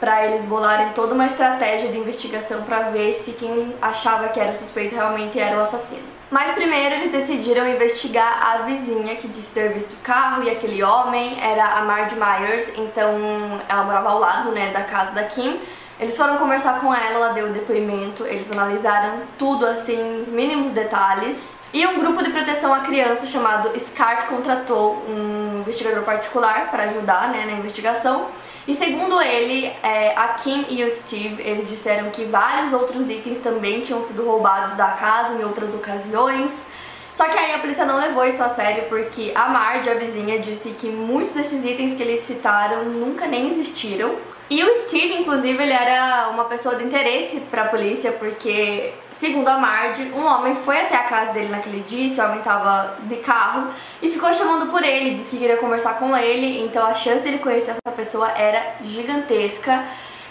para 0.00 0.26
eles 0.26 0.44
bolarem 0.44 0.92
toda 0.92 1.14
uma 1.14 1.26
estratégia 1.26 1.90
de 1.90 1.98
investigação 1.98 2.62
para 2.62 2.90
ver 2.90 3.12
se 3.12 3.32
quem 3.32 3.74
achava 3.82 4.28
que 4.28 4.40
era 4.40 4.52
o 4.52 4.54
suspeito 4.54 4.94
realmente 4.94 5.38
era 5.38 5.58
o 5.58 5.60
assassino. 5.60 6.17
Mas 6.30 6.52
primeiro 6.52 6.96
eles 6.96 7.10
decidiram 7.10 7.66
investigar 7.66 8.46
a 8.46 8.58
vizinha 8.58 9.16
que 9.16 9.26
disse 9.26 9.50
ter 9.50 9.72
visto 9.72 9.92
o 9.92 9.96
carro 10.02 10.42
e 10.42 10.50
aquele 10.50 10.82
homem 10.82 11.38
era 11.42 11.64
a 11.78 11.82
Marge 11.82 12.16
Myers, 12.16 12.70
então 12.76 13.14
ela 13.66 13.84
morava 13.84 14.10
ao 14.10 14.18
lado 14.18 14.50
né, 14.50 14.70
da 14.70 14.82
casa 14.82 15.12
da 15.12 15.24
Kim. 15.24 15.58
Eles 16.00 16.16
foram 16.16 16.36
conversar 16.36 16.80
com 16.80 16.94
ela, 16.94 17.14
ela 17.14 17.32
deu 17.32 17.46
o 17.46 17.52
depoimento, 17.52 18.24
eles 18.24 18.46
analisaram 18.52 19.20
tudo 19.36 19.66
assim, 19.66 20.20
os 20.20 20.28
mínimos 20.28 20.70
detalhes. 20.70 21.58
E 21.72 21.84
um 21.86 21.98
grupo 21.98 22.22
de 22.22 22.30
proteção 22.30 22.72
à 22.72 22.80
criança 22.80 23.26
chamado 23.26 23.76
SCARF 23.78 24.28
contratou 24.28 25.04
um 25.08 25.60
investigador 25.60 26.04
particular 26.04 26.70
para 26.70 26.84
ajudar 26.84 27.30
né, 27.32 27.44
na 27.46 27.52
investigação. 27.52 28.28
E 28.66 28.74
segundo 28.74 29.20
ele, 29.20 29.66
é, 29.82 30.14
a 30.16 30.28
Kim 30.28 30.66
e 30.68 30.84
o 30.84 30.90
Steve, 30.90 31.42
eles 31.42 31.68
disseram 31.68 32.10
que 32.10 32.24
vários 32.26 32.72
outros 32.72 33.10
itens 33.10 33.38
também 33.38 33.80
tinham 33.80 34.04
sido 34.04 34.24
roubados 34.24 34.76
da 34.76 34.88
casa 34.88 35.34
em 35.34 35.42
outras 35.42 35.74
ocasiões. 35.74 36.52
Só 37.12 37.24
que 37.24 37.36
aí 37.36 37.54
a 37.54 37.58
polícia 37.58 37.84
não 37.84 37.98
levou 37.98 38.24
isso 38.24 38.40
a 38.40 38.48
sério 38.48 38.84
porque 38.88 39.32
a 39.34 39.48
Marge, 39.48 39.90
a 39.90 39.94
vizinha, 39.94 40.38
disse 40.38 40.68
que 40.70 40.88
muitos 40.88 41.34
desses 41.34 41.64
itens 41.64 41.96
que 41.96 42.02
eles 42.02 42.20
citaram 42.20 42.84
nunca 42.84 43.26
nem 43.26 43.50
existiram. 43.50 44.14
E 44.50 44.64
o 44.64 44.74
Steve, 44.76 45.14
inclusive, 45.14 45.62
ele 45.62 45.72
era 45.72 46.30
uma 46.30 46.44
pessoa 46.44 46.76
de 46.76 46.82
interesse 46.82 47.38
para 47.50 47.62
a 47.62 47.68
polícia, 47.68 48.12
porque, 48.12 48.94
segundo 49.12 49.46
a 49.46 49.58
Marge, 49.58 50.10
um 50.14 50.24
homem 50.24 50.54
foi 50.54 50.80
até 50.80 50.96
a 50.96 51.04
casa 51.04 51.32
dele 51.32 51.48
naquele 51.48 51.80
dia, 51.80 52.06
esse 52.06 52.18
homem 52.18 52.38
estava 52.38 52.96
de 53.02 53.16
carro, 53.16 53.68
e 54.02 54.08
ficou 54.08 54.32
chamando 54.32 54.70
por 54.70 54.82
ele, 54.82 55.10
disse 55.10 55.30
que 55.30 55.36
queria 55.36 55.58
conversar 55.58 55.98
com 55.98 56.16
ele, 56.16 56.62
então 56.64 56.86
a 56.86 56.94
chance 56.94 57.20
de 57.20 57.28
ele 57.28 57.38
conhecer 57.38 57.72
essa 57.72 57.94
pessoa 57.94 58.30
era 58.30 58.76
gigantesca. 58.82 59.84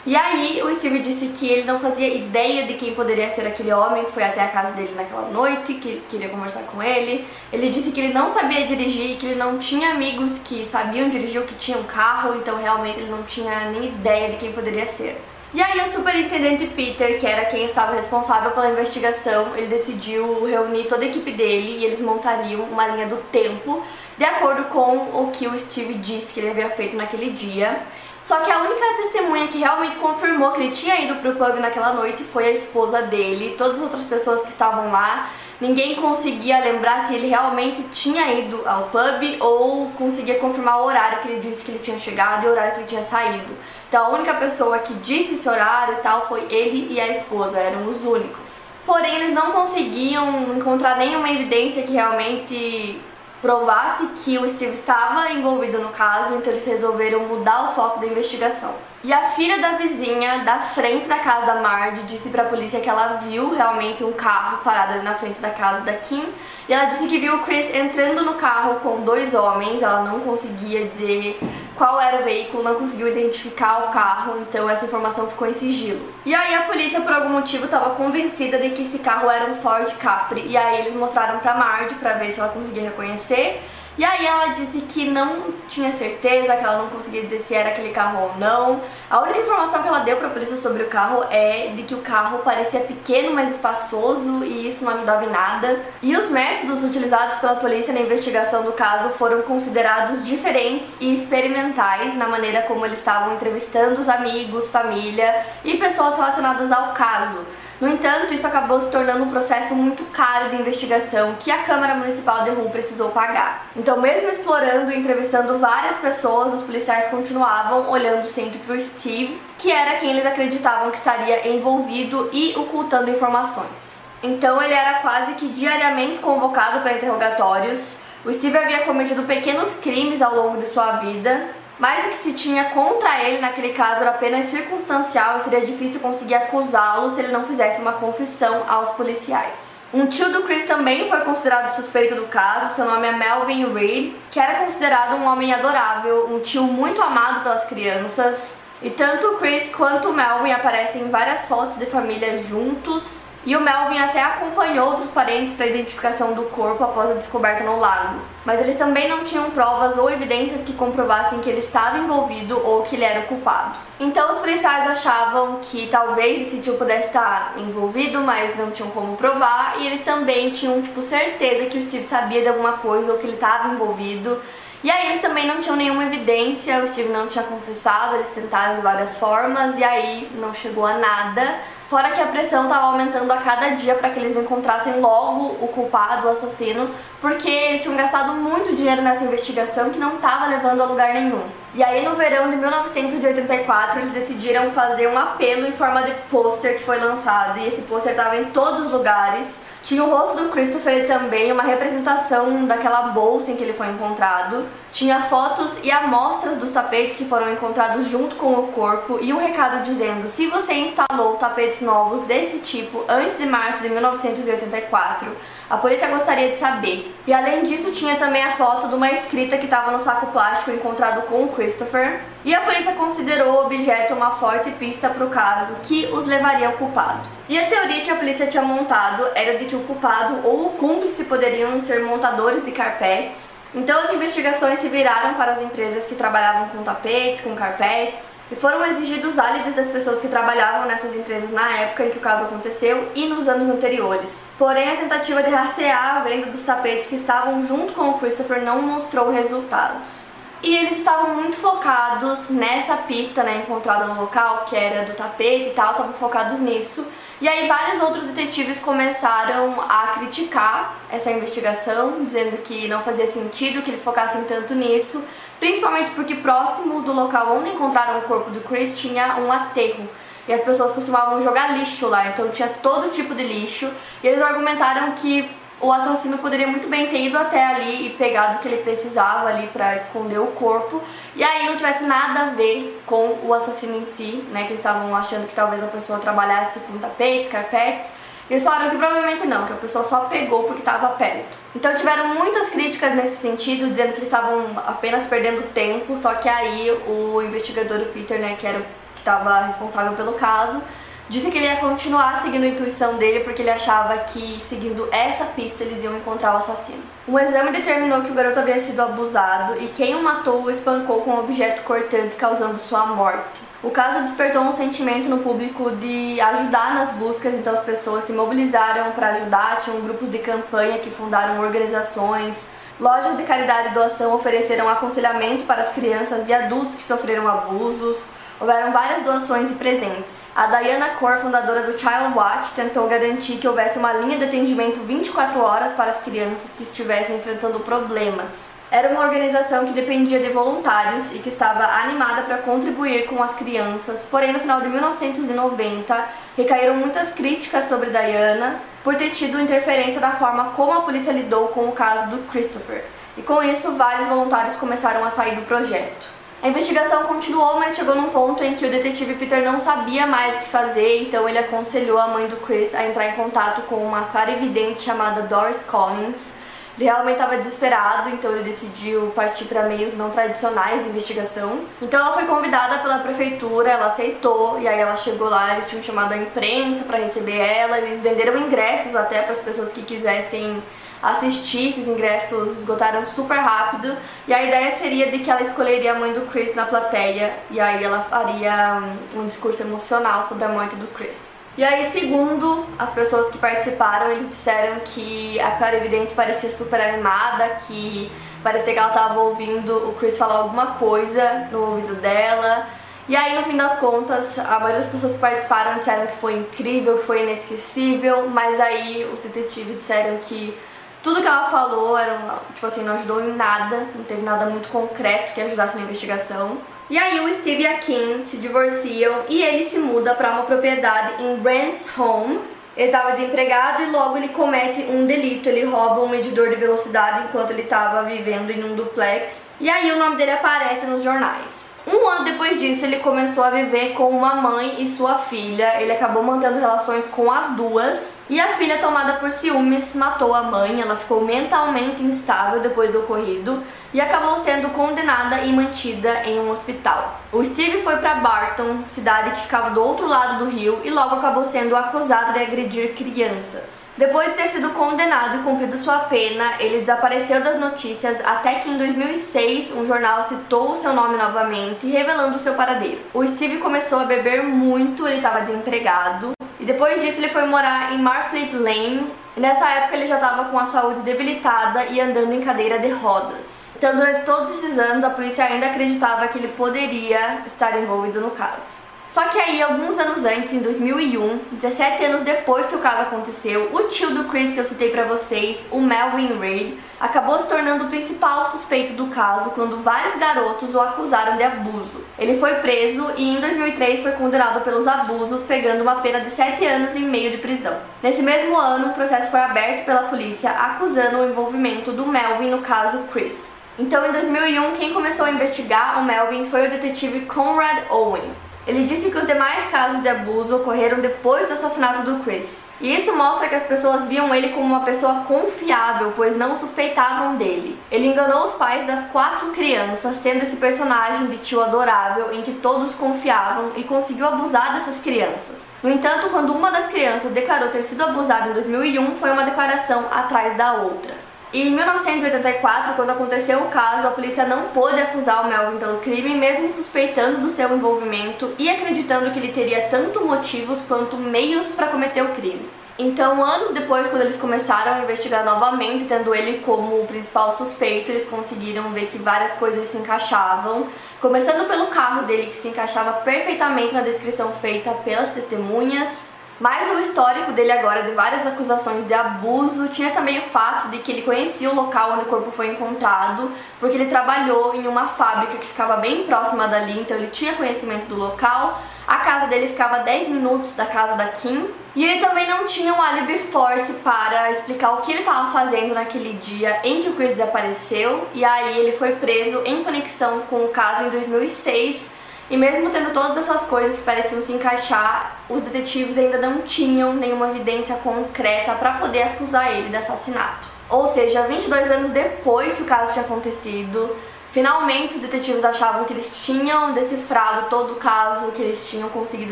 E 0.07 0.15
aí 0.15 0.63
o 0.63 0.73
Steve 0.73 0.99
disse 0.99 1.27
que 1.37 1.49
ele 1.49 1.65
não 1.65 1.81
fazia 1.81 2.07
ideia 2.07 2.65
de 2.65 2.75
quem 2.75 2.93
poderia 2.93 3.29
ser 3.29 3.45
aquele 3.45 3.73
homem 3.73 4.05
que 4.05 4.13
foi 4.13 4.23
até 4.23 4.39
a 4.39 4.47
casa 4.47 4.71
dele 4.71 4.93
naquela 4.95 5.29
noite, 5.29 5.73
que 5.73 6.01
queria 6.09 6.29
conversar 6.29 6.61
com 6.61 6.81
ele. 6.81 7.27
Ele 7.51 7.69
disse 7.69 7.91
que 7.91 7.99
ele 7.99 8.13
não 8.13 8.29
sabia 8.29 8.65
dirigir, 8.65 9.17
que 9.17 9.25
ele 9.25 9.35
não 9.35 9.57
tinha 9.57 9.89
amigos 9.89 10.39
que 10.39 10.63
sabiam 10.63 11.09
dirigir 11.09 11.41
ou 11.41 11.45
que 11.45 11.55
tinham 11.55 11.83
carro, 11.83 12.37
então 12.37 12.57
realmente 12.57 13.01
ele 13.01 13.11
não 13.11 13.23
tinha 13.23 13.69
nem 13.69 13.83
ideia 13.83 14.29
de 14.29 14.37
quem 14.37 14.53
poderia 14.53 14.85
ser. 14.85 15.21
E 15.53 15.61
aí 15.61 15.81
o 15.81 15.91
superintendente 15.91 16.67
Peter, 16.67 17.19
que 17.19 17.27
era 17.27 17.43
quem 17.45 17.65
estava 17.65 17.93
responsável 17.93 18.51
pela 18.51 18.69
investigação, 18.69 19.57
ele 19.57 19.67
decidiu 19.67 20.45
reunir 20.45 20.85
toda 20.85 21.03
a 21.03 21.07
equipe 21.07 21.31
dele 21.31 21.79
e 21.79 21.85
eles 21.85 21.99
montariam 21.99 22.61
uma 22.63 22.87
linha 22.87 23.07
do 23.07 23.17
tempo 23.29 23.83
de 24.17 24.23
acordo 24.23 24.65
com 24.65 25.21
o 25.21 25.31
que 25.31 25.47
o 25.47 25.59
Steve 25.59 25.95
disse 25.95 26.33
que 26.33 26.39
ele 26.39 26.49
havia 26.49 26.69
feito 26.69 26.97
naquele 26.97 27.29
dia. 27.29 27.81
Só 28.27 28.41
que 28.41 28.51
a 28.51 28.57
única 28.57 28.85
testemunha 28.97 29.47
que 29.47 29.57
realmente 29.57 29.95
confirmou 29.95 30.51
que 30.51 30.59
ele 30.59 30.75
tinha 30.75 30.99
ido 30.99 31.15
pro 31.21 31.35
pub 31.35 31.61
naquela 31.61 31.93
noite 31.93 32.25
foi 32.25 32.45
a 32.45 32.51
esposa 32.51 33.03
dele. 33.03 33.55
Todas 33.57 33.77
as 33.77 33.83
outras 33.83 34.03
pessoas 34.03 34.41
que 34.41 34.49
estavam 34.49 34.91
lá, 34.91 35.29
ninguém 35.61 35.95
conseguia 35.95 36.59
lembrar 36.59 37.07
se 37.07 37.15
ele 37.15 37.27
realmente 37.27 37.83
tinha 37.83 38.33
ido 38.33 38.61
ao 38.67 38.89
pub 38.89 39.37
ou 39.39 39.91
conseguia 39.91 40.35
confirmar 40.39 40.81
o 40.81 40.83
horário 40.83 41.19
que 41.19 41.29
ele 41.29 41.39
disse 41.39 41.63
que 41.63 41.71
ele 41.71 41.79
tinha 41.79 41.97
chegado 41.97 42.43
e 42.43 42.49
o 42.49 42.51
horário 42.51 42.73
que 42.73 42.79
ele 42.79 42.87
tinha 42.87 43.03
saído. 43.03 43.53
Então 43.87 44.07
a 44.07 44.09
única 44.09 44.33
pessoa 44.33 44.77
que 44.79 44.93
disse 44.95 45.35
esse 45.35 45.47
horário 45.47 45.93
e 45.93 46.01
tal 46.01 46.27
foi 46.27 46.45
ele 46.49 46.85
e 46.91 46.99
a 46.99 47.07
esposa, 47.07 47.57
eram 47.57 47.87
os 47.87 48.03
únicos. 48.03 48.67
Porém, 48.85 49.15
eles 49.15 49.33
não 49.33 49.53
conseguiam 49.53 50.53
encontrar 50.57 50.97
nenhuma 50.97 51.29
evidência 51.29 51.83
que 51.83 51.93
realmente 51.93 53.01
provasse 53.41 54.07
que 54.23 54.37
o 54.37 54.49
Steve 54.49 54.73
estava 54.73 55.31
envolvido 55.31 55.79
no 55.79 55.89
caso, 55.89 56.35
então 56.35 56.51
eles 56.51 56.65
resolveram 56.65 57.21
mudar 57.21 57.69
o 57.69 57.75
foco 57.75 57.99
da 57.99 58.07
investigação. 58.07 58.73
E 59.03 59.13
a 59.13 59.25
filha 59.29 59.59
da 59.59 59.73
vizinha 59.73 60.39
da 60.39 60.59
frente 60.59 61.07
da 61.07 61.19
casa 61.19 61.45
da 61.45 61.61
Marge 61.61 62.01
disse 62.03 62.29
para 62.29 62.43
a 62.43 62.45
polícia 62.47 62.79
que 62.81 62.89
ela 62.89 63.19
viu 63.23 63.53
realmente 63.53 64.03
um 64.03 64.11
carro 64.11 64.57
parado 64.63 64.93
ali 64.93 65.03
na 65.03 65.13
frente 65.13 65.39
da 65.39 65.51
casa 65.51 65.81
da 65.81 65.93
Kim. 65.93 66.25
E 66.67 66.73
ela 66.73 66.85
disse 66.85 67.07
que 67.07 67.19
viu 67.19 67.35
o 67.35 67.39
Chris 67.43 67.73
entrando 67.73 68.25
no 68.25 68.33
carro 68.33 68.79
com 68.81 69.01
dois 69.01 69.35
homens. 69.35 69.83
Ela 69.83 70.01
não 70.03 70.21
conseguia 70.21 70.85
dizer 70.85 71.39
qual 71.77 72.01
era 72.01 72.21
o 72.21 72.23
veículo, 72.23 72.63
não 72.63 72.75
conseguiu 72.75 73.07
identificar 73.07 73.85
o 73.85 73.91
carro, 73.91 74.39
então 74.41 74.69
essa 74.69 74.85
informação 74.85 75.27
ficou 75.27 75.47
em 75.47 75.53
sigilo. 75.53 76.01
E 76.25 76.33
aí 76.33 76.55
a 76.55 76.63
polícia, 76.63 77.01
por 77.01 77.13
algum 77.13 77.29
motivo, 77.29 77.65
estava 77.65 77.95
convencida 77.95 78.57
de 78.57 78.71
que 78.71 78.81
esse 78.81 78.99
carro 78.99 79.29
era 79.29 79.45
um 79.49 79.55
Ford 79.55 79.89
Capri. 79.97 80.43
E 80.47 80.57
aí 80.57 80.81
eles 80.81 80.93
mostraram 80.93 81.39
para 81.39 81.55
Marge 81.55 81.95
para 81.95 82.13
ver 82.13 82.31
se 82.31 82.39
ela 82.39 82.49
conseguia 82.49 82.83
reconhecer. 82.83 83.61
E 83.97 84.05
aí 84.05 84.27
ela 84.27 84.53
disse 84.53 84.81
que 84.81 85.09
não 85.09 85.51
tinha 85.67 85.91
certeza, 85.91 86.55
que 86.55 86.63
ela 86.63 86.83
não 86.83 86.89
conseguia 86.89 87.23
dizer 87.23 87.39
se 87.39 87.55
era 87.55 87.69
aquele 87.69 87.89
carro 87.89 88.25
ou 88.25 88.37
não. 88.37 88.79
A 89.09 89.21
única 89.21 89.39
informação 89.39 89.81
que 89.81 89.87
ela 89.87 89.99
deu 89.99 90.17
pra 90.17 90.29
polícia 90.29 90.55
sobre 90.55 90.83
o 90.83 90.87
carro 90.87 91.25
é 91.31 91.71
de 91.75 91.81
que 91.81 91.95
o 91.95 92.01
carro 92.01 92.39
parecia 92.39 92.81
pequeno, 92.81 93.33
mas 93.33 93.51
espaçoso 93.51 94.43
e 94.43 94.67
isso 94.67 94.85
não 94.85 94.93
ajudava 94.93 95.25
em 95.25 95.29
nada. 95.29 95.79
E 96.03 96.15
os 96.15 96.29
métodos 96.29 96.83
utilizados 96.83 97.37
pela 97.37 97.55
polícia 97.55 97.91
na 97.91 98.01
investigação 98.01 98.63
do 98.63 98.73
caso 98.73 99.09
foram 99.09 99.41
considerados 99.41 100.23
diferentes 100.23 100.95
e 101.01 101.11
experimentais 101.11 102.15
na 102.15 102.27
maneira 102.27 102.61
como 102.63 102.85
eles 102.85 102.99
estavam 102.99 103.33
entrevistando 103.33 103.99
os 103.99 104.07
amigos, 104.07 104.69
família 104.69 105.43
e 105.65 105.75
pessoas 105.77 106.15
relacionadas 106.15 106.71
ao 106.71 106.93
caso. 106.93 107.45
No 107.79 107.87
entanto, 107.87 108.33
isso 108.33 108.47
acabou 108.47 108.81
se 108.81 108.89
tornando 108.89 109.23
um 109.23 109.29
processo 109.29 109.75
muito 109.75 110.03
caro 110.05 110.49
de 110.49 110.55
investigação 110.55 111.35
que 111.39 111.51
a 111.51 111.59
Câmara 111.59 111.93
Municipal 111.93 112.43
de 112.43 112.49
Rio 112.49 112.67
precisou 112.71 113.11
pagar. 113.11 113.67
Então, 113.75 114.01
mesmo 114.01 114.29
explorando 114.29 114.91
e 114.91 114.97
entrevistando 114.97 115.59
várias 115.59 115.97
pessoas, 115.97 116.55
os 116.55 116.63
policiais 116.63 117.09
continuavam 117.09 117.87
olhando 117.91 118.27
sempre 118.27 118.57
para 118.57 118.75
o 118.75 118.81
Steve, 118.81 119.39
que 119.59 119.71
era 119.71 119.97
quem 119.97 120.09
eles 120.09 120.25
acreditavam 120.25 120.89
que 120.89 120.97
estaria 120.97 121.47
envolvido 121.49 122.31
e 122.33 122.55
ocultando 122.57 123.11
informações. 123.11 124.05
Então, 124.23 124.59
ele 124.59 124.73
era 124.73 124.95
quase 125.01 125.33
que 125.33 125.47
diariamente 125.49 126.19
convocado 126.19 126.79
para 126.79 126.93
interrogatórios. 126.93 127.99
O 128.25 128.33
Steve 128.33 128.57
havia 128.57 128.85
cometido 128.85 129.21
pequenos 129.21 129.75
crimes 129.75 130.19
ao 130.23 130.35
longo 130.35 130.57
de 130.57 130.67
sua 130.67 130.93
vida, 130.93 131.47
mas 131.79 132.05
o 132.05 132.09
que 132.09 132.17
se 132.17 132.33
tinha 132.33 132.65
contra 132.65 133.23
ele 133.23 133.39
naquele 133.39 133.73
caso 133.73 134.01
era 134.01 134.11
apenas 134.11 134.45
circunstancial 134.45 135.37
e 135.37 135.41
seria 135.41 135.61
difícil 135.61 135.99
conseguir 135.99 136.35
acusá-lo 136.35 137.11
se 137.11 137.19
ele 137.19 137.31
não 137.31 137.45
fizesse 137.45 137.81
uma 137.81 137.93
confissão 137.93 138.63
aos 138.67 138.89
policiais. 138.89 139.77
Um 139.93 140.05
tio 140.05 140.31
do 140.31 140.43
Chris 140.43 140.65
também 140.65 141.07
foi 141.07 141.21
considerado 141.21 141.73
suspeito 141.73 142.15
do 142.15 142.27
caso, 142.27 142.75
seu 142.75 142.85
nome 142.85 143.07
é 143.07 143.11
Melvin 143.13 143.73
Reed, 143.73 144.15
que 144.31 144.39
era 144.39 144.65
considerado 144.65 145.15
um 145.15 145.25
homem 145.25 145.53
adorável, 145.53 146.27
um 146.29 146.39
tio 146.39 146.63
muito 146.63 147.01
amado 147.01 147.43
pelas 147.43 147.63
crianças. 147.63 148.55
E 148.81 148.89
tanto 148.89 149.25
o 149.27 149.37
Chris 149.37 149.73
quanto 149.73 150.09
o 150.09 150.13
Melvin 150.13 150.51
aparecem 150.51 151.03
em 151.03 151.09
várias 151.09 151.45
fotos 151.45 151.77
de 151.77 151.85
família 151.85 152.37
juntos, 152.37 153.26
e 153.45 153.55
o 153.55 153.61
Melvin 153.61 153.99
até 153.99 154.21
acompanhou 154.21 154.89
outros 154.89 155.09
parentes 155.11 155.53
para 155.53 155.65
a 155.65 155.69
identificação 155.69 156.33
do 156.33 156.43
corpo 156.43 156.83
após 156.83 157.11
a 157.11 157.13
descoberta 157.13 157.63
no 157.63 157.79
lago. 157.79 158.19
Mas 158.45 158.59
eles 158.59 158.75
também 158.75 159.07
não 159.07 159.23
tinham 159.23 159.49
provas 159.51 159.97
ou 159.97 160.09
evidências 160.09 160.63
que 160.63 160.73
comprovassem 160.73 161.39
que 161.39 161.49
ele 161.49 161.59
estava 161.59 161.97
envolvido 161.97 162.59
ou 162.61 162.83
que 162.83 162.95
ele 162.95 163.05
era 163.05 163.21
o 163.21 163.27
culpado. 163.27 163.75
Então 163.99 164.31
os 164.31 164.39
policiais 164.39 164.89
achavam 164.91 165.59
que 165.61 165.87
talvez 165.87 166.41
esse 166.41 166.61
tio 166.61 166.75
pudesse 166.75 167.07
estar 167.07 167.53
envolvido, 167.57 168.19
mas 168.21 168.55
não 168.57 168.69
tinham 168.69 168.91
como 168.91 169.15
provar, 169.15 169.75
e 169.79 169.87
eles 169.87 170.03
também 170.03 170.51
tinham 170.51 170.81
tipo 170.81 171.01
certeza 171.01 171.65
que 171.65 171.77
o 171.77 171.81
Steve 171.81 172.03
sabia 172.03 172.41
de 172.41 172.49
alguma 172.49 172.73
coisa 172.73 173.13
ou 173.13 173.17
que 173.17 173.25
ele 173.25 173.35
estava 173.35 173.69
envolvido. 173.69 174.41
E 174.83 174.91
aí 174.91 175.09
eles 175.09 175.21
também 175.21 175.47
não 175.47 175.59
tinham 175.59 175.75
nenhuma 175.75 176.03
evidência, 176.03 176.83
o 176.83 176.87
Steve 176.87 177.09
não 177.09 177.27
tinha 177.27 177.43
confessado, 177.43 178.15
eles 178.15 178.29
tentaram 178.29 178.75
de 178.75 178.81
várias 178.81 179.17
formas 179.17 179.77
e 179.77 179.83
aí 179.83 180.29
não 180.35 180.53
chegou 180.53 180.85
a 180.85 180.97
nada. 180.97 181.59
Fora 181.89 182.11
que 182.11 182.21
a 182.21 182.27
pressão 182.27 182.63
estava 182.63 182.87
aumentando 182.87 183.31
a 183.31 183.37
cada 183.37 183.69
dia 183.69 183.95
para 183.95 184.09
que 184.09 184.19
eles 184.19 184.35
encontrassem 184.35 184.99
logo 184.99 185.55
o 185.61 185.69
culpado, 185.69 186.27
o 186.27 186.29
assassino, 186.29 186.89
porque 187.21 187.49
eles 187.49 187.81
tinham 187.81 187.95
gastado 187.95 188.33
muito 188.33 188.75
dinheiro 188.75 189.01
nessa 189.01 189.23
investigação 189.23 189.89
que 189.89 189.97
não 189.97 190.15
estava 190.15 190.47
levando 190.47 190.81
a 190.81 190.85
lugar 190.85 191.13
nenhum. 191.13 191.41
E 191.73 191.81
aí 191.81 192.05
no 192.05 192.15
verão 192.15 192.49
de 192.49 192.57
1984 192.57 193.99
eles 193.99 194.11
decidiram 194.11 194.69
fazer 194.71 195.07
um 195.07 195.17
apelo 195.17 195.65
em 195.65 195.71
forma 195.71 196.03
de 196.03 196.13
pôster 196.29 196.75
que 196.75 196.83
foi 196.83 196.99
lançado 196.99 197.59
e 197.59 197.67
esse 197.67 197.83
pôster 197.83 198.11
estava 198.11 198.35
em 198.35 198.45
todos 198.45 198.87
os 198.87 198.91
lugares 198.91 199.61
tinha 199.87 200.03
o 200.03 200.09
rosto 200.09 200.43
do 200.43 200.49
Christopher 200.49 201.05
e 201.05 201.07
também 201.07 201.49
uma 201.49 201.63
representação 201.63 202.65
daquela 202.65 203.03
bolsa 203.13 203.51
em 203.51 203.55
que 203.55 203.63
ele 203.63 203.71
foi 203.71 203.87
encontrado. 203.87 204.65
Tinha 204.97 205.21
fotos 205.21 205.75
e 205.83 205.91
amostras 205.91 206.57
dos 206.57 206.71
tapetes 206.71 207.17
que 207.17 207.25
foram 207.25 207.53
encontrados 207.53 208.09
junto 208.09 208.35
com 208.35 208.53
o 208.53 208.69
corpo 208.69 209.19
e 209.21 209.31
um 209.31 209.37
recado 209.37 209.83
dizendo: 209.83 210.27
se 210.27 210.47
você 210.47 210.73
instalou 210.73 211.35
tapetes 211.35 211.81
novos 211.81 212.23
desse 212.23 212.61
tipo 212.61 213.05
antes 213.07 213.37
de 213.37 213.45
março 213.45 213.83
de 213.83 213.89
1984, 213.89 215.37
a 215.69 215.77
polícia 215.77 216.07
gostaria 216.07 216.49
de 216.49 216.57
saber. 216.57 217.15
E 217.27 217.31
além 217.31 217.63
disso, 217.63 217.91
tinha 217.91 218.15
também 218.15 218.43
a 218.43 218.53
foto 218.53 218.87
de 218.87 218.95
uma 218.95 219.11
escrita 219.11 219.59
que 219.59 219.65
estava 219.65 219.91
no 219.91 219.99
saco 219.99 220.31
plástico 220.31 220.71
encontrado 220.71 221.27
com 221.27 221.47
Christopher. 221.49 222.19
E 222.43 222.55
a 222.55 222.61
polícia 222.61 222.93
considerou 222.93 223.53
o 223.53 223.65
objeto 223.67 224.15
uma 224.15 224.31
forte 224.31 224.71
pista 224.71 225.09
para 225.09 225.25
o 225.25 225.29
caso 225.29 225.75
que 225.83 226.07
os 226.07 226.25
levaria 226.25 226.69
ao 226.69 226.73
culpado. 226.73 227.19
E 227.47 227.59
a 227.59 227.67
teoria 227.67 228.01
que 228.01 228.09
a 228.09 228.15
polícia 228.15 228.47
tinha 228.47 228.63
montado 228.63 229.27
era 229.35 229.59
de 229.59 229.65
que 229.65 229.75
o 229.75 229.81
culpado 229.81 230.39
ou 230.43 230.65
o 230.65 230.69
cúmplice 230.71 231.25
poderiam 231.25 231.83
ser 231.83 232.03
montadores 232.03 232.65
de 232.65 232.71
carpetes. 232.71 233.56
Então 233.75 233.99
as 233.99 234.13
investigações 234.13 234.79
se 234.79 234.87
viraram 234.89 235.35
para 235.35 235.51
as 235.51 235.61
empresas 235.61 236.07
que 236.07 236.15
trabalhavam 236.15 236.69
com 236.69 236.83
tapetes, 236.83 237.41
com 237.41 237.55
carpetes, 237.55 238.37
e 238.49 238.55
foram 238.55 238.85
exigidos 238.85 239.37
álibis 239.37 239.75
das 239.75 239.89
pessoas 239.89 240.21
que 240.21 240.29
trabalhavam 240.29 240.87
nessas 240.87 241.13
empresas 241.13 241.51
na 241.51 241.69
época 241.79 242.05
em 242.05 242.09
que 242.11 242.17
o 242.17 242.21
caso 242.21 242.45
aconteceu 242.45 243.11
e 243.13 243.27
nos 243.27 243.47
anos 243.47 243.67
anteriores. 243.67 244.45
Porém, 244.57 244.89
a 244.89 244.95
tentativa 244.95 245.43
de 245.43 245.49
rastrear 245.49 246.17
a 246.17 246.19
venda 246.21 246.47
dos 246.47 246.63
tapetes 246.63 247.07
que 247.07 247.15
estavam 247.17 247.65
junto 247.65 247.91
com 247.93 248.09
o 248.11 248.19
Christopher 248.19 248.63
não 248.63 248.81
mostrou 248.81 249.29
resultados. 249.29 250.27
E 250.63 250.75
eles 250.75 250.97
estavam 250.97 251.35
muito 251.35 251.57
focados 251.57 252.49
nessa 252.49 252.95
pista, 252.95 253.43
né, 253.43 253.63
encontrada 253.63 254.05
no 254.05 254.21
local, 254.21 254.65
que 254.65 254.75
era 254.75 255.05
do 255.05 255.13
tapete 255.13 255.69
e 255.69 255.73
tal, 255.73 255.91
estavam 255.91 256.13
focados 256.13 256.59
nisso. 256.59 257.05
E 257.39 257.47
aí 257.47 257.67
vários 257.67 258.01
outros 258.01 258.23
detetives 258.23 258.79
começaram 258.79 259.79
a 259.81 260.13
criticar 260.17 260.95
essa 261.11 261.29
investigação, 261.29 262.25
dizendo 262.25 262.57
que 262.63 262.87
não 262.87 262.99
fazia 263.01 263.27
sentido 263.27 263.83
que 263.83 263.91
eles 263.91 264.03
focassem 264.03 264.43
tanto 264.45 264.73
nisso, 264.73 265.23
principalmente 265.59 266.11
porque 266.11 266.33
próximo 266.33 267.03
do 267.03 267.13
local 267.13 267.57
onde 267.57 267.69
encontraram 267.69 268.19
o 268.19 268.23
corpo 268.23 268.49
do 268.49 268.61
Chris 268.61 268.99
tinha 268.99 269.37
um 269.37 269.51
aterro. 269.51 270.09
E 270.47 270.53
as 270.53 270.61
pessoas 270.61 270.93
costumavam 270.93 271.39
jogar 271.41 271.77
lixo 271.77 272.07
lá, 272.07 272.29
então 272.29 272.49
tinha 272.49 272.69
todo 272.69 273.11
tipo 273.11 273.35
de 273.35 273.43
lixo. 273.43 273.87
E 274.23 274.27
eles 274.27 274.41
argumentaram 274.41 275.11
que 275.11 275.47
o 275.79 275.91
assassino 275.91 276.39
poderia 276.39 276.67
muito 276.67 276.87
bem 276.87 277.07
ter 277.07 277.21
ido 277.21 277.37
até 277.37 277.63
ali 277.63 278.07
e 278.07 278.09
pegado 278.11 278.55
o 278.55 278.59
que 278.59 278.67
ele 278.67 278.77
precisava 278.77 279.47
ali 279.49 279.67
para 279.67 279.95
esconder 279.95 280.39
o 280.39 280.47
corpo 280.47 281.01
e 281.35 281.43
aí 281.43 281.67
não 281.67 281.75
tivesse 281.75 282.03
nada 282.03 282.39
a 282.39 282.45
ver 282.45 283.01
com 283.05 283.39
o 283.43 283.53
assassino 283.53 283.95
em 283.95 284.05
si, 284.05 284.43
né? 284.51 284.63
Que 284.63 284.69
eles 284.69 284.79
estavam 284.79 285.15
achando 285.15 285.47
que 285.47 285.53
talvez 285.53 285.83
a 285.83 285.87
pessoa 285.87 286.19
trabalhasse 286.19 286.79
com 286.79 286.97
tapetes, 286.97 287.51
carpetes. 287.51 288.09
Eles 288.49 288.63
falaram 288.63 288.89
que 288.89 288.97
provavelmente 288.97 289.45
não, 289.45 289.65
que 289.65 289.73
a 289.73 289.75
pessoa 289.75 290.05
só 290.05 290.21
pegou 290.21 290.63
porque 290.63 290.79
estava 290.79 291.09
perto. 291.09 291.59
Então 291.75 291.95
tiveram 291.95 292.33
muitas 292.33 292.69
críticas 292.69 293.13
nesse 293.13 293.37
sentido, 293.37 293.89
dizendo 293.89 294.13
que 294.13 294.19
eles 294.19 294.23
estavam 294.23 294.71
apenas 294.87 295.27
perdendo 295.27 295.61
tempo, 295.73 296.15
só 296.15 296.33
que 296.35 296.47
aí 296.47 296.89
o 297.07 297.41
investigador, 297.41 297.99
o 297.99 298.05
Peter, 298.05 298.39
né, 298.39 298.55
que 298.57 298.65
era 298.65 298.79
que 298.79 299.19
estava 299.19 299.59
responsável 299.61 300.13
pelo 300.13 300.33
caso, 300.33 300.81
Disse 301.29 301.51
que 301.51 301.57
ele 301.57 301.65
ia 301.65 301.75
continuar 301.75 302.41
seguindo 302.41 302.63
a 302.63 302.67
intuição 302.67 303.17
dele 303.17 303.41
porque 303.41 303.61
ele 303.61 303.69
achava 303.69 304.17
que, 304.19 304.61
seguindo 304.61 305.09
essa 305.11 305.43
pista, 305.43 305.83
eles 305.83 306.01
iam 306.01 306.15
encontrar 306.15 306.53
o 306.53 306.57
assassino. 306.57 307.03
Um 307.27 307.37
exame 307.37 307.71
determinou 307.71 308.21
que 308.21 308.31
o 308.31 308.33
garoto 308.33 308.59
havia 308.59 308.79
sido 308.79 309.01
abusado 309.01 309.75
e 309.81 309.87
quem 309.87 310.15
o 310.15 310.23
matou 310.23 310.63
o 310.63 310.71
espancou 310.71 311.19
com 311.21 311.31
um 311.31 311.39
objeto 311.39 311.83
cortante, 311.83 312.37
causando 312.37 312.79
sua 312.79 313.07
morte. 313.07 313.67
O 313.83 313.91
caso 313.91 314.21
despertou 314.21 314.61
um 314.61 314.71
sentimento 314.71 315.27
no 315.27 315.39
público 315.39 315.91
de 315.91 316.39
ajudar 316.39 316.95
nas 316.95 317.11
buscas, 317.11 317.53
então 317.53 317.73
as 317.73 317.81
pessoas 317.81 318.23
se 318.23 318.31
mobilizaram 318.31 319.11
para 319.11 319.33
ajudar, 319.33 319.81
tinham 319.81 319.99
grupos 319.99 320.31
de 320.31 320.39
campanha 320.39 320.97
que 320.99 321.11
fundaram 321.11 321.61
organizações, 321.61 322.67
lojas 322.99 323.35
de 323.35 323.43
caridade 323.43 323.89
e 323.89 323.91
doação 323.91 324.33
ofereceram 324.33 324.87
aconselhamento 324.87 325.65
para 325.65 325.81
as 325.81 325.91
crianças 325.91 326.47
e 326.47 326.53
adultos 326.53 326.95
que 326.95 327.03
sofreram 327.03 327.47
abusos. 327.47 328.17
Houveram 328.59 328.91
várias 328.91 329.21
doações 329.21 329.69
e 329.69 329.75
presentes. 329.75 330.47
A 330.55 330.65
Diana 330.65 331.09
Core, 331.19 331.41
fundadora 331.41 331.83
do 331.83 331.99
Child 331.99 332.35
Watch, 332.35 332.71
tentou 332.71 333.07
garantir 333.07 333.57
que 333.57 333.67
houvesse 333.67 333.99
uma 333.99 334.11
linha 334.13 334.35
de 334.35 334.45
atendimento 334.45 335.01
24 335.01 335.59
horas 335.61 335.93
para 335.93 336.09
as 336.09 336.21
crianças 336.21 336.73
que 336.73 336.81
estivessem 336.81 337.37
enfrentando 337.37 337.79
problemas. 337.81 338.75
Era 338.89 339.09
uma 339.09 339.21
organização 339.21 339.85
que 339.85 339.91
dependia 339.91 340.39
de 340.39 340.49
voluntários 340.49 341.31
e 341.33 341.39
que 341.39 341.49
estava 341.49 341.83
animada 341.83 342.43
para 342.43 342.57
contribuir 342.57 343.27
com 343.27 343.43
as 343.43 343.53
crianças, 343.53 344.25
porém 344.31 344.51
no 344.51 344.59
final 344.59 344.81
de 344.81 344.87
1990 344.87 346.25
recaíram 346.55 346.95
muitas 346.95 347.31
críticas 347.31 347.85
sobre 347.85 348.09
Diana 348.09 348.79
por 349.03 349.15
ter 349.15 349.29
tido 349.29 349.61
interferência 349.61 350.19
da 350.19 350.31
forma 350.31 350.71
como 350.71 350.93
a 350.93 351.01
polícia 351.01 351.31
lidou 351.31 351.67
com 351.67 351.89
o 351.89 351.91
caso 351.91 352.31
do 352.31 352.49
Christopher, 352.49 353.05
e 353.37 353.43
com 353.43 353.61
isso 353.61 353.91
vários 353.91 354.27
voluntários 354.27 354.77
começaram 354.77 355.23
a 355.23 355.29
sair 355.29 355.55
do 355.55 355.61
projeto. 355.63 356.36
A 356.67 356.69
investigação 356.69 357.23
continuou, 357.23 357.79
mas 357.79 357.95
chegou 357.95 358.13
num 358.13 358.27
ponto 358.27 358.61
em 358.61 358.75
que 358.75 358.85
o 358.85 358.91
detetive 358.91 359.35
Peter 359.35 359.63
não 359.63 359.79
sabia 359.79 360.27
mais 360.27 360.57
o 360.57 360.59
que 360.59 360.67
fazer, 360.67 361.21
então 361.21 361.47
ele 361.47 361.57
aconselhou 361.57 362.17
a 362.17 362.27
mãe 362.27 362.45
do 362.47 362.57
Chris 362.57 362.93
a 362.93 363.07
entrar 363.07 363.29
em 363.29 363.35
contato 363.35 363.83
com 363.83 363.95
uma 363.95 364.23
clarividente 364.23 364.99
chamada 364.99 365.43
Doris 365.43 365.83
Collins. 365.83 366.49
Ele 366.97 367.05
realmente 367.05 367.35
estava 367.35 367.55
desesperado, 367.55 368.31
então 368.31 368.51
ele 368.51 368.63
decidiu 368.69 369.31
partir 369.33 369.63
para 369.63 369.83
meios 369.83 370.17
não 370.17 370.29
tradicionais 370.29 371.03
de 371.03 371.09
investigação. 371.09 371.85
Então 372.01 372.19
ela 372.19 372.33
foi 372.33 372.43
convidada 372.43 372.97
pela 372.97 373.19
prefeitura, 373.19 373.89
ela 373.89 374.07
aceitou, 374.07 374.77
e 374.77 374.89
aí 374.89 374.99
ela 374.99 375.15
chegou 375.15 375.47
lá, 375.47 375.75
eles 375.75 375.87
tinham 375.87 376.03
chamado 376.03 376.33
a 376.33 376.37
imprensa 376.37 377.05
para 377.05 377.19
receber 377.19 377.59
ela, 377.59 377.97
eles 377.97 378.21
venderam 378.21 378.57
ingressos 378.57 379.15
até 379.15 379.41
para 379.41 379.53
as 379.53 379.59
pessoas 379.59 379.93
que 379.93 380.01
quisessem 380.01 380.83
assistir, 381.21 381.89
esses 381.89 382.07
ingressos 382.07 382.79
esgotaram 382.79 383.25
super 383.25 383.57
rápido 383.57 384.15
e 384.47 384.53
a 384.53 384.63
ideia 384.63 384.91
seria 384.91 385.31
de 385.31 385.39
que 385.39 385.49
ela 385.49 385.61
escolheria 385.61 386.13
a 386.13 386.19
mãe 386.19 386.33
do 386.33 386.41
Chris 386.49 386.75
na 386.75 386.85
plateia 386.85 387.53
e 387.71 387.79
aí 387.79 388.03
ela 388.03 388.21
faria 388.21 389.01
um, 389.35 389.45
discurso 389.45 389.81
emocional 389.81 390.43
sobre 390.43 390.65
a 390.65 390.69
morte 390.69 390.95
do 390.95 391.07
Chris. 391.07 391.55
E 391.77 391.83
aí, 391.83 392.09
segundo 392.09 392.87
as 392.97 393.13
pessoas 393.13 393.51
que 393.51 393.57
participaram, 393.59 394.31
eles 394.31 394.49
disseram 394.49 394.99
que 395.05 395.59
a 395.59 395.71
Clara 395.71 395.97
Evidente 395.97 396.33
parecia 396.33 396.71
super 396.71 396.99
animada, 396.99 397.77
que 397.87 398.31
parecia 398.63 398.93
que 398.93 398.99
ela 398.99 399.09
estava 399.09 399.39
ouvindo 399.39 400.09
o 400.09 400.13
Chris 400.13 400.37
falar 400.37 400.55
alguma 400.55 400.93
coisa 400.93 401.67
no 401.71 401.91
ouvido 401.91 402.15
dela. 402.15 402.87
E 403.29 403.35
aí, 403.35 403.55
no 403.55 403.63
fim 403.63 403.77
das 403.77 403.99
contas, 403.99 404.57
a 404.57 404.79
maioria 404.79 405.01
das 405.01 405.05
pessoas 405.05 405.33
que 405.33 405.37
participaram 405.37 405.99
disseram 405.99 406.25
que 406.25 406.37
foi 406.37 406.55
incrível, 406.55 407.19
que 407.19 407.25
foi 407.25 407.43
inesquecível, 407.43 408.49
mas 408.49 408.79
aí 408.79 409.29
os 409.31 409.39
detetives 409.41 409.97
disseram 409.97 410.37
que 410.37 410.75
Tudo 411.23 411.41
que 411.41 411.47
ela 411.47 411.65
falou 411.65 412.17
era 412.17 412.33
uma, 412.33 412.61
tipo 412.73 412.85
assim, 412.85 413.03
não 413.03 413.13
ajudou 413.15 413.41
em 413.41 413.55
nada, 413.55 414.07
não 414.15 414.23
teve 414.23 414.41
nada 414.41 414.67
muito 414.67 414.89
concreto 414.89 415.53
que 415.53 415.61
ajudasse 415.61 415.97
na 415.97 416.03
investigação. 416.03 416.77
E 417.09 417.17
aí 417.17 417.39
o 417.39 417.53
Steve 417.53 417.83
e 417.83 417.87
a 417.87 417.97
Kim 417.99 418.41
se 418.41 418.57
divorciam 418.57 419.43
e 419.47 419.63
ele 419.63 419.85
se 419.85 419.97
muda 419.97 420.35
para 420.35 420.51
uma 420.51 420.63
propriedade 420.63 421.41
em 421.41 421.55
Brand's 421.57 422.07
Home. 422.17 422.59
Ele 422.97 423.07
estava 423.07 423.31
desempregado 423.31 424.03
e 424.03 424.07
logo 424.07 424.37
ele 424.37 424.49
comete 424.49 425.01
um 425.03 425.25
delito, 425.25 425.69
ele 425.69 425.85
rouba 425.85 426.21
um 426.21 426.27
medidor 426.27 426.69
de 426.69 426.75
velocidade 426.75 427.43
enquanto 427.43 427.71
ele 427.71 427.83
estava 427.83 428.23
vivendo 428.23 428.71
em 428.71 428.83
um 428.83 428.95
duplex. 428.95 429.69
E 429.79 429.89
aí 429.89 430.11
o 430.11 430.17
nome 430.17 430.35
dele 430.35 430.51
aparece 430.51 431.05
nos 431.05 431.23
jornais. 431.23 431.91
Um 432.07 432.27
ano 432.27 432.45
depois 432.45 432.79
disso, 432.79 433.05
ele 433.05 433.19
começou 433.19 433.63
a 433.63 433.69
viver 433.69 434.13
com 434.13 434.29
uma 434.29 434.55
mãe 434.55 435.01
e 435.01 435.05
sua 435.05 435.37
filha. 435.37 436.01
Ele 436.01 436.13
acabou 436.13 436.41
mantendo 436.41 436.79
relações 436.79 437.25
com 437.25 437.51
as 437.51 437.71
duas. 437.71 438.36
E 438.49 438.61
a 438.61 438.77
filha, 438.77 438.97
tomada 438.99 439.33
por 439.33 439.51
ciúmes, 439.51 440.15
matou 440.15 440.53
a 440.53 440.63
mãe. 440.63 441.01
Ela 441.01 441.17
ficou 441.17 441.41
mentalmente 441.41 442.23
instável 442.23 442.79
depois 442.79 443.11
do 443.11 443.19
ocorrido 443.19 443.83
e 444.13 444.21
acabou 444.21 444.57
sendo 444.63 444.89
condenada 444.89 445.61
e 445.61 445.73
mantida 445.73 446.43
em 446.45 446.57
um 446.59 446.71
hospital. 446.71 447.41
O 447.51 447.63
Steve 447.63 448.01
foi 448.01 448.15
para 448.17 448.35
Barton, 448.35 449.03
cidade 449.11 449.51
que 449.51 449.61
ficava 449.61 449.89
do 449.89 450.01
outro 450.01 450.25
lado 450.25 450.63
do 450.63 450.71
rio, 450.71 451.01
e 451.03 451.09
logo 451.09 451.35
acabou 451.35 451.65
sendo 451.65 451.95
acusado 451.95 452.53
de 452.53 452.59
agredir 452.59 453.13
crianças. 453.15 454.07
Depois 454.17 454.49
de 454.49 454.55
ter 454.55 454.67
sido 454.69 454.89
condenado 454.91 455.57
e 455.57 455.63
cumprido 455.63 455.95
sua 455.97 456.19
pena, 456.19 456.73
ele 456.79 457.01
desapareceu 457.01 457.61
das 457.61 457.79
notícias 457.79 458.43
até 458.43 458.75
que 458.75 458.89
em 458.89 458.97
2006 458.97 459.91
um 459.91 460.07
jornal 460.07 460.41
citou 460.41 460.93
o 460.93 460.95
seu 460.95 461.13
nome 461.13 461.37
novamente, 461.37 462.07
revelando 462.07 462.57
seu 462.57 462.73
paradeiro. 462.73 463.21
O 463.33 463.45
Steve 463.45 463.77
começou 463.77 464.19
a 464.19 464.25
beber 464.25 464.63
muito, 464.63 465.27
ele 465.27 465.37
estava 465.37 465.61
desempregado, 465.61 466.56
depois 466.87 467.21
disso 467.21 467.39
ele 467.39 467.49
foi 467.49 467.65
morar 467.65 468.13
em 468.13 468.17
Marfleet 468.17 468.73
Lane, 468.73 469.29
e 469.57 469.59
nessa 469.59 469.89
época 469.89 470.15
ele 470.15 470.25
já 470.25 470.35
estava 470.35 470.65
com 470.65 470.79
a 470.79 470.85
saúde 470.85 471.19
debilitada 471.19 472.05
e 472.05 472.21
andando 472.21 472.53
em 472.53 472.61
cadeira 472.61 472.97
de 472.97 473.09
rodas. 473.09 473.91
Então, 473.97 474.15
durante 474.15 474.43
todos 474.43 474.77
esses 474.77 474.97
anos, 474.97 475.23
a 475.23 475.31
polícia 475.31 475.65
ainda 475.65 475.87
acreditava 475.87 476.47
que 476.47 476.59
ele 476.59 476.69
poderia 476.69 477.63
estar 477.65 477.99
envolvido 477.99 478.39
no 478.39 478.51
caso. 478.51 478.96
Só 479.27 479.43
que 479.49 479.59
aí, 479.59 479.81
alguns 479.81 480.17
anos 480.17 480.45
antes, 480.45 480.73
em 480.73 480.79
2001, 480.79 481.59
17 481.73 482.25
anos 482.25 482.41
depois 482.43 482.87
que 482.87 482.95
o 482.95 482.99
caso 482.99 483.23
aconteceu, 483.23 483.89
o 483.93 484.03
tio 484.03 484.31
do 484.31 484.45
Chris 484.45 484.71
que 484.71 484.79
eu 484.79 484.85
citei 484.85 485.09
para 485.09 485.25
vocês, 485.25 485.89
o 485.91 485.99
Melvin 485.99 486.57
Ray, 486.57 486.97
acabou 487.19 487.59
se 487.59 487.67
tornando 487.67 488.05
o 488.05 488.07
principal 488.07 488.71
suspeito 488.71 489.13
do 489.13 489.27
caso 489.27 489.71
quando 489.71 490.01
vários 490.01 490.37
garotos 490.37 490.95
o 490.95 490.99
acusaram 490.99 491.57
de 491.57 491.63
abuso. 491.63 492.23
Ele 492.39 492.57
foi 492.57 492.75
preso 492.75 493.29
e 493.35 493.57
em 493.57 493.59
2003 493.59 494.21
foi 494.21 494.31
condenado 494.31 494.81
pelos 494.81 495.05
abusos, 495.05 495.63
pegando 495.63 496.03
uma 496.03 496.21
pena 496.21 496.39
de 496.39 496.49
7 496.49 496.85
anos 496.85 497.15
e 497.15 497.19
meio 497.19 497.51
de 497.51 497.57
prisão. 497.57 497.97
Nesse 498.23 498.41
mesmo 498.41 498.77
ano, 498.77 499.09
o 499.09 499.13
processo 499.13 499.51
foi 499.51 499.59
aberto 499.59 500.05
pela 500.05 500.29
polícia 500.29 500.69
acusando 500.71 501.39
o 501.39 501.49
envolvimento 501.49 502.13
do 502.13 502.25
Melvin 502.25 502.69
no 502.69 502.81
caso 502.81 503.23
Chris. 503.31 503.77
Então, 503.99 504.25
em 504.25 504.31
2001, 504.31 504.91
quem 504.91 505.13
começou 505.13 505.45
a 505.45 505.51
investigar 505.51 506.19
o 506.19 506.23
Melvin 506.23 506.67
foi 506.67 506.87
o 506.87 506.89
detetive 506.89 507.41
Conrad 507.41 508.09
Owen. 508.11 508.66
Ele 508.87 509.05
disse 509.05 509.29
que 509.29 509.37
os 509.37 509.45
demais 509.45 509.85
casos 509.91 510.21
de 510.21 510.29
abuso 510.29 510.77
ocorreram 510.77 511.19
depois 511.19 511.67
do 511.67 511.73
assassinato 511.73 512.21
do 512.21 512.41
Chris. 512.41 512.85
E 513.01 513.13
isso 513.13 513.35
mostra 513.35 513.67
que 513.67 513.75
as 513.75 513.83
pessoas 513.83 514.29
viam 514.29 514.55
ele 514.55 514.69
como 514.69 514.85
uma 514.85 515.03
pessoa 515.03 515.43
confiável, 515.45 516.31
pois 516.33 516.55
não 516.55 516.77
suspeitavam 516.77 517.57
dele. 517.57 517.99
Ele 518.09 518.27
enganou 518.27 518.63
os 518.63 518.71
pais 518.75 519.05
das 519.05 519.25
quatro 519.25 519.67
crianças, 519.71 520.39
tendo 520.39 520.63
esse 520.63 520.77
personagem 520.77 521.47
de 521.47 521.57
tio 521.57 521.83
adorável 521.83 522.53
em 522.53 522.61
que 522.61 522.75
todos 522.75 523.13
confiavam 523.13 523.91
e 523.97 524.03
conseguiu 524.05 524.47
abusar 524.47 524.93
dessas 524.93 525.19
crianças. 525.19 525.87
No 526.01 526.09
entanto, 526.09 526.49
quando 526.49 526.73
uma 526.73 526.89
das 526.89 527.07
crianças 527.07 527.51
declarou 527.51 527.89
ter 527.89 528.03
sido 528.03 528.23
abusada 528.23 528.69
em 528.69 528.73
2001, 528.73 529.35
foi 529.35 529.51
uma 529.51 529.65
declaração 529.65 530.25
atrás 530.31 530.77
da 530.77 530.93
outra. 530.93 531.46
E 531.77 531.89
em 531.89 531.91
1984, 531.91 533.13
quando 533.13 533.29
aconteceu 533.29 533.83
o 533.83 533.89
caso, 533.89 534.25
a 534.25 534.31
polícia 534.31 534.65
não 534.65 534.87
pôde 534.87 535.21
acusar 535.21 535.63
o 535.63 535.69
Melvin 535.69 535.99
pelo 535.99 536.17
crime, 536.21 536.55
mesmo 536.55 536.91
suspeitando 536.91 537.59
do 537.59 537.69
seu 537.69 537.95
envolvimento 537.95 538.73
e 538.79 538.89
acreditando 538.89 539.51
que 539.51 539.59
ele 539.59 539.71
teria 539.71 540.07
tanto 540.09 540.43
motivos 540.43 540.97
quanto 541.07 541.37
meios 541.37 541.89
para 541.89 542.07
cometer 542.07 542.41
o 542.41 542.55
crime. 542.55 542.89
Então, 543.19 543.63
anos 543.63 543.91
depois, 543.91 544.27
quando 544.27 544.41
eles 544.41 544.55
começaram 544.55 545.13
a 545.13 545.19
investigar 545.19 545.63
novamente, 545.63 546.25
tendo 546.25 546.55
ele 546.55 546.79
como 546.79 547.21
o 547.21 547.27
principal 547.27 547.71
suspeito, 547.77 548.31
eles 548.31 548.45
conseguiram 548.45 549.11
ver 549.11 549.27
que 549.27 549.37
várias 549.37 549.73
coisas 549.73 550.09
se 550.09 550.17
encaixavam. 550.17 551.05
Começando 551.39 551.87
pelo 551.87 552.07
carro 552.07 552.47
dele, 552.47 552.71
que 552.71 552.75
se 552.75 552.87
encaixava 552.87 553.33
perfeitamente 553.41 554.15
na 554.15 554.21
descrição 554.21 554.73
feita 554.73 555.11
pelas 555.23 555.51
testemunhas. 555.51 556.56
Mas 556.79 557.09
o 557.09 557.19
histórico 557.19 557.71
dele 557.71 557.91
agora 557.91 558.21
de 558.21 558.31
várias 558.31 558.65
acusações 558.67 559.25
de 559.25 559.33
abuso 559.33 560.09
tinha 560.09 560.29
também 560.29 560.59
o 560.59 560.63
fato 560.63 561.09
de 561.09 561.17
que 561.17 561.31
ele 561.31 561.41
conhecia 561.41 561.89
o 561.89 561.95
local 561.95 562.33
onde 562.33 562.43
o 562.43 562.45
corpo 562.45 562.69
foi 562.69 562.91
encontrado, 562.91 563.71
porque 563.99 564.15
ele 564.15 564.27
trabalhou 564.27 564.93
em 564.93 565.07
uma 565.07 565.25
fábrica 565.25 565.77
que 565.77 565.87
ficava 565.87 566.17
bem 566.17 566.43
próxima 566.43 566.87
dali, 566.87 567.19
então 567.19 567.35
ele 567.35 567.47
tinha 567.47 567.73
conhecimento 567.73 568.27
do 568.27 568.35
local. 568.35 569.01
A 569.27 569.37
casa 569.37 569.67
dele 569.67 569.87
ficava 569.87 570.17
a 570.17 570.19
10 570.19 570.49
minutos 570.49 570.93
da 570.93 571.05
casa 571.05 571.35
da 571.35 571.47
Kim. 571.47 571.89
E 572.15 572.23
ele 572.23 572.39
também 572.39 572.67
não 572.67 572.85
tinha 572.85 573.13
um 573.13 573.21
álibi 573.21 573.59
forte 573.59 574.11
para 574.23 574.71
explicar 574.71 575.11
o 575.11 575.17
que 575.17 575.31
ele 575.31 575.41
estava 575.41 575.71
fazendo 575.71 576.15
naquele 576.15 576.53
dia 576.53 576.99
em 577.03 577.21
que 577.21 577.29
o 577.29 577.33
Chris 577.33 577.51
desapareceu. 577.51 578.47
E 578.55 578.63
aí 578.63 578.97
ele 578.97 579.11
foi 579.11 579.33
preso 579.33 579.83
em 579.85 580.03
conexão 580.03 580.61
com 580.61 580.85
o 580.85 580.89
caso 580.89 581.25
em 581.25 581.29
2006 581.29 582.36
e 582.69 582.75
mesmo 582.75 583.09
tendo 583.09 583.31
todas 583.31 583.57
essas 583.57 583.81
coisas 583.83 584.17
que 584.17 584.25
pareciam 584.25 584.61
se 584.61 584.73
encaixar, 584.73 585.61
os 585.69 585.81
detetives 585.81 586.37
ainda 586.37 586.57
não 586.57 586.81
tinham 586.81 587.33
nenhuma 587.33 587.69
evidência 587.69 588.15
concreta 588.17 588.93
para 588.95 589.13
poder 589.13 589.43
acusar 589.43 589.93
ele 589.93 590.09
de 590.09 590.17
assassinato. 590.17 590.87
Ou 591.09 591.27
seja, 591.27 591.61
22 591.61 592.11
anos 592.11 592.29
depois 592.31 592.95
que 592.97 593.03
o 593.03 593.05
caso 593.05 593.31
tinha 593.31 593.45
acontecido, 593.45 594.35
finalmente 594.69 595.35
os 595.35 595.41
detetives 595.41 595.85
achavam 595.85 596.25
que 596.25 596.33
eles 596.33 596.51
tinham 596.65 597.13
decifrado 597.13 597.89
todo 597.89 598.13
o 598.13 598.15
caso, 598.17 598.73
que 598.73 598.81
eles 598.81 599.09
tinham 599.09 599.29
conseguido 599.29 599.71